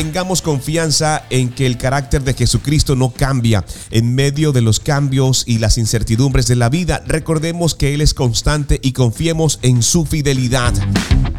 Tengamos 0.00 0.40
confianza 0.40 1.26
en 1.28 1.50
que 1.50 1.66
el 1.66 1.76
carácter 1.76 2.24
de 2.24 2.32
Jesucristo 2.32 2.96
no 2.96 3.10
cambia 3.10 3.66
en 3.90 4.14
medio 4.14 4.50
de 4.50 4.62
los 4.62 4.80
cambios 4.80 5.44
y 5.46 5.58
las 5.58 5.76
incertidumbres 5.76 6.46
de 6.46 6.56
la 6.56 6.70
vida. 6.70 7.02
Recordemos 7.06 7.74
que 7.74 7.92
Él 7.92 8.00
es 8.00 8.14
constante 8.14 8.80
y 8.82 8.92
confiemos 8.92 9.58
en 9.60 9.82
su 9.82 10.06
fidelidad. 10.06 10.72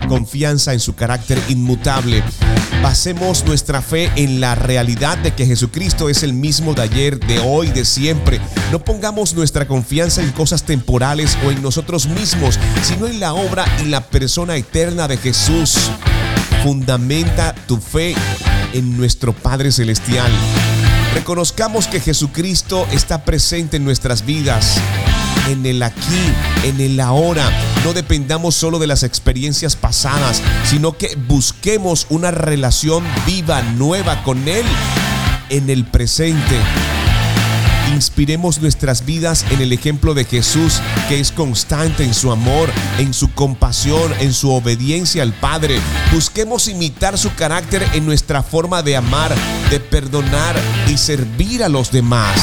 Confianza 0.07 0.73
en 0.73 0.79
su 0.79 0.93
carácter 0.93 1.41
inmutable. 1.49 2.23
Basemos 2.83 3.45
nuestra 3.45 3.81
fe 3.81 4.11
en 4.15 4.39
la 4.39 4.53
realidad 4.53 5.17
de 5.17 5.33
que 5.33 5.47
Jesucristo 5.47 6.07
es 6.07 6.21
el 6.21 6.33
mismo 6.33 6.75
de 6.75 6.83
ayer, 6.83 7.19
de 7.19 7.39
hoy, 7.39 7.71
de 7.71 7.83
siempre. 7.83 8.39
No 8.71 8.85
pongamos 8.85 9.33
nuestra 9.33 9.67
confianza 9.67 10.21
en 10.21 10.31
cosas 10.33 10.67
temporales 10.67 11.35
o 11.47 11.49
en 11.49 11.63
nosotros 11.63 12.07
mismos, 12.07 12.59
sino 12.83 13.07
en 13.07 13.19
la 13.19 13.33
obra 13.33 13.65
y 13.83 13.87
la 13.87 14.01
persona 14.01 14.55
eterna 14.55 15.07
de 15.07 15.17
Jesús. 15.17 15.89
Fundamenta 16.63 17.55
tu 17.67 17.77
fe 17.77 18.15
en 18.73 18.95
nuestro 18.95 19.33
Padre 19.33 19.71
Celestial. 19.71 20.31
Reconozcamos 21.15 21.87
que 21.87 21.99
Jesucristo 21.99 22.87
está 22.91 23.25
presente 23.25 23.77
en 23.77 23.83
nuestras 23.83 24.25
vidas, 24.25 24.77
en 25.49 25.65
el 25.65 25.81
aquí, 25.81 26.21
en 26.63 26.79
el 26.79 26.99
ahora. 26.99 27.49
No 27.83 27.93
dependamos 27.93 28.55
solo 28.55 28.77
de 28.77 28.87
las 28.87 29.01
experiencias 29.01 29.75
pasadas, 29.75 30.41
sino 30.63 30.97
que 30.97 31.17
busquemos 31.27 32.05
una 32.09 32.29
relación 32.29 33.03
viva, 33.25 33.61
nueva 33.61 34.21
con 34.23 34.47
Él 34.47 34.65
en 35.49 35.69
el 35.69 35.85
presente. 35.85 36.59
Inspiremos 37.93 38.61
nuestras 38.61 39.05
vidas 39.05 39.45
en 39.51 39.61
el 39.61 39.73
ejemplo 39.73 40.13
de 40.13 40.23
Jesús, 40.25 40.81
que 41.09 41.19
es 41.19 41.31
constante 41.31 42.03
en 42.03 42.13
su 42.13 42.31
amor, 42.31 42.69
en 42.99 43.13
su 43.13 43.33
compasión, 43.33 44.13
en 44.19 44.33
su 44.33 44.51
obediencia 44.51 45.23
al 45.23 45.33
Padre. 45.33 45.79
Busquemos 46.13 46.67
imitar 46.67 47.17
su 47.17 47.33
carácter 47.35 47.85
en 47.93 48.05
nuestra 48.05 48.43
forma 48.43 48.81
de 48.81 48.95
amar, 48.95 49.35
de 49.69 49.79
perdonar 49.79 50.55
y 50.87 50.97
servir 50.97 51.63
a 51.63 51.69
los 51.69 51.91
demás. 51.91 52.39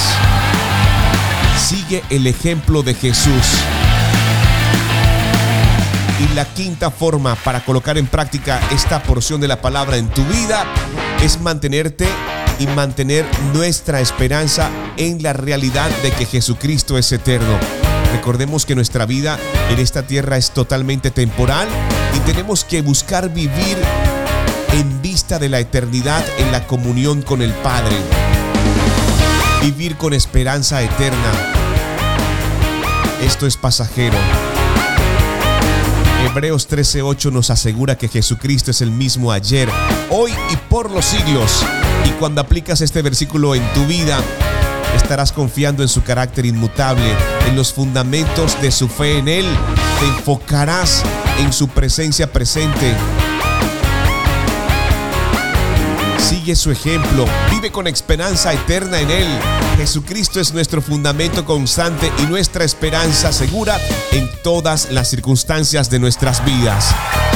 Sigue 1.58 2.02
el 2.10 2.26
ejemplo 2.26 2.82
de 2.82 2.94
Jesús. 2.94 3.46
Y 6.20 6.34
la 6.34 6.44
quinta 6.44 6.90
forma 6.90 7.36
para 7.36 7.64
colocar 7.64 7.96
en 7.96 8.06
práctica 8.06 8.60
esta 8.70 9.02
porción 9.02 9.40
de 9.40 9.48
la 9.48 9.60
palabra 9.60 9.96
en 9.96 10.08
tu 10.08 10.24
vida 10.24 10.64
es 11.22 11.40
mantenerte 11.40 12.06
y 12.58 12.66
mantener 12.66 13.24
nuestra 13.54 14.00
esperanza 14.00 14.70
en 14.96 15.22
la 15.22 15.32
realidad 15.32 15.90
de 16.02 16.10
que 16.10 16.26
Jesucristo 16.26 16.98
es 16.98 17.12
eterno. 17.12 17.58
Recordemos 18.12 18.66
que 18.66 18.74
nuestra 18.74 19.06
vida 19.06 19.38
en 19.70 19.78
esta 19.78 20.02
tierra 20.02 20.36
es 20.36 20.50
totalmente 20.50 21.10
temporal 21.10 21.68
y 22.16 22.20
tenemos 22.20 22.64
que 22.64 22.82
buscar 22.82 23.32
vivir 23.32 23.76
en 24.72 25.02
vista 25.02 25.38
de 25.38 25.48
la 25.48 25.60
eternidad 25.60 26.24
en 26.38 26.52
la 26.52 26.66
comunión 26.66 27.22
con 27.22 27.42
el 27.42 27.52
Padre. 27.52 27.96
Vivir 29.62 29.96
con 29.96 30.14
esperanza 30.14 30.82
eterna. 30.82 31.32
Esto 33.22 33.46
es 33.46 33.56
pasajero. 33.56 34.16
Hebreos 36.24 36.68
13:8 36.68 37.32
nos 37.32 37.50
asegura 37.50 37.96
que 37.96 38.08
Jesucristo 38.08 38.70
es 38.70 38.80
el 38.80 38.90
mismo 38.90 39.32
ayer, 39.32 39.68
hoy 40.10 40.32
y 40.52 40.56
por 40.68 40.90
los 40.90 41.04
siglos. 41.04 41.64
Cuando 42.18 42.40
aplicas 42.40 42.80
este 42.80 43.00
versículo 43.00 43.54
en 43.54 43.62
tu 43.74 43.86
vida, 43.86 44.18
estarás 44.96 45.30
confiando 45.30 45.84
en 45.84 45.88
su 45.88 46.02
carácter 46.02 46.46
inmutable, 46.46 47.14
en 47.48 47.54
los 47.54 47.72
fundamentos 47.72 48.60
de 48.60 48.72
su 48.72 48.88
fe 48.88 49.18
en 49.18 49.28
Él. 49.28 49.46
Te 50.00 50.06
enfocarás 50.06 51.04
en 51.38 51.52
su 51.52 51.68
presencia 51.68 52.32
presente. 52.32 52.96
Sigue 56.28 56.56
su 56.56 56.70
ejemplo, 56.70 57.24
vive 57.50 57.72
con 57.72 57.86
esperanza 57.86 58.52
eterna 58.52 59.00
en 59.00 59.10
Él. 59.10 59.26
Jesucristo 59.78 60.40
es 60.40 60.52
nuestro 60.52 60.82
fundamento 60.82 61.46
constante 61.46 62.12
y 62.18 62.26
nuestra 62.26 62.64
esperanza 62.64 63.32
segura 63.32 63.80
en 64.12 64.28
todas 64.42 64.92
las 64.92 65.08
circunstancias 65.08 65.88
de 65.88 65.98
nuestras 65.98 66.44
vidas. 66.44 66.94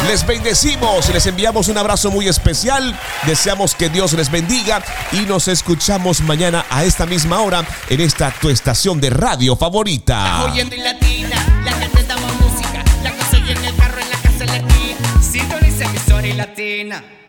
Les 0.09 0.27
bendecimos 0.27 1.09
les 1.09 1.27
enviamos 1.27 1.69
un 1.69 1.79
abrazo 1.79 2.11
muy 2.11 2.29
especial. 2.29 2.95
Deseamos 3.27 3.75
que 3.75 3.89
Dios 3.89 4.13
les 4.13 4.31
bendiga 4.31 4.85
y 5.13 5.21
nos 5.21 5.49
escuchamos 5.49 6.21
mañana 6.21 6.67
a 6.69 6.85
esta 6.85 7.07
misma 7.07 7.41
hora 7.41 7.65
en 7.89 7.99
esta 7.99 8.31
tu 8.43 8.51
estación 8.51 9.01
de 9.01 9.09
radio 9.09 9.57
favorita. 9.57 10.53
Latina. 16.35 17.22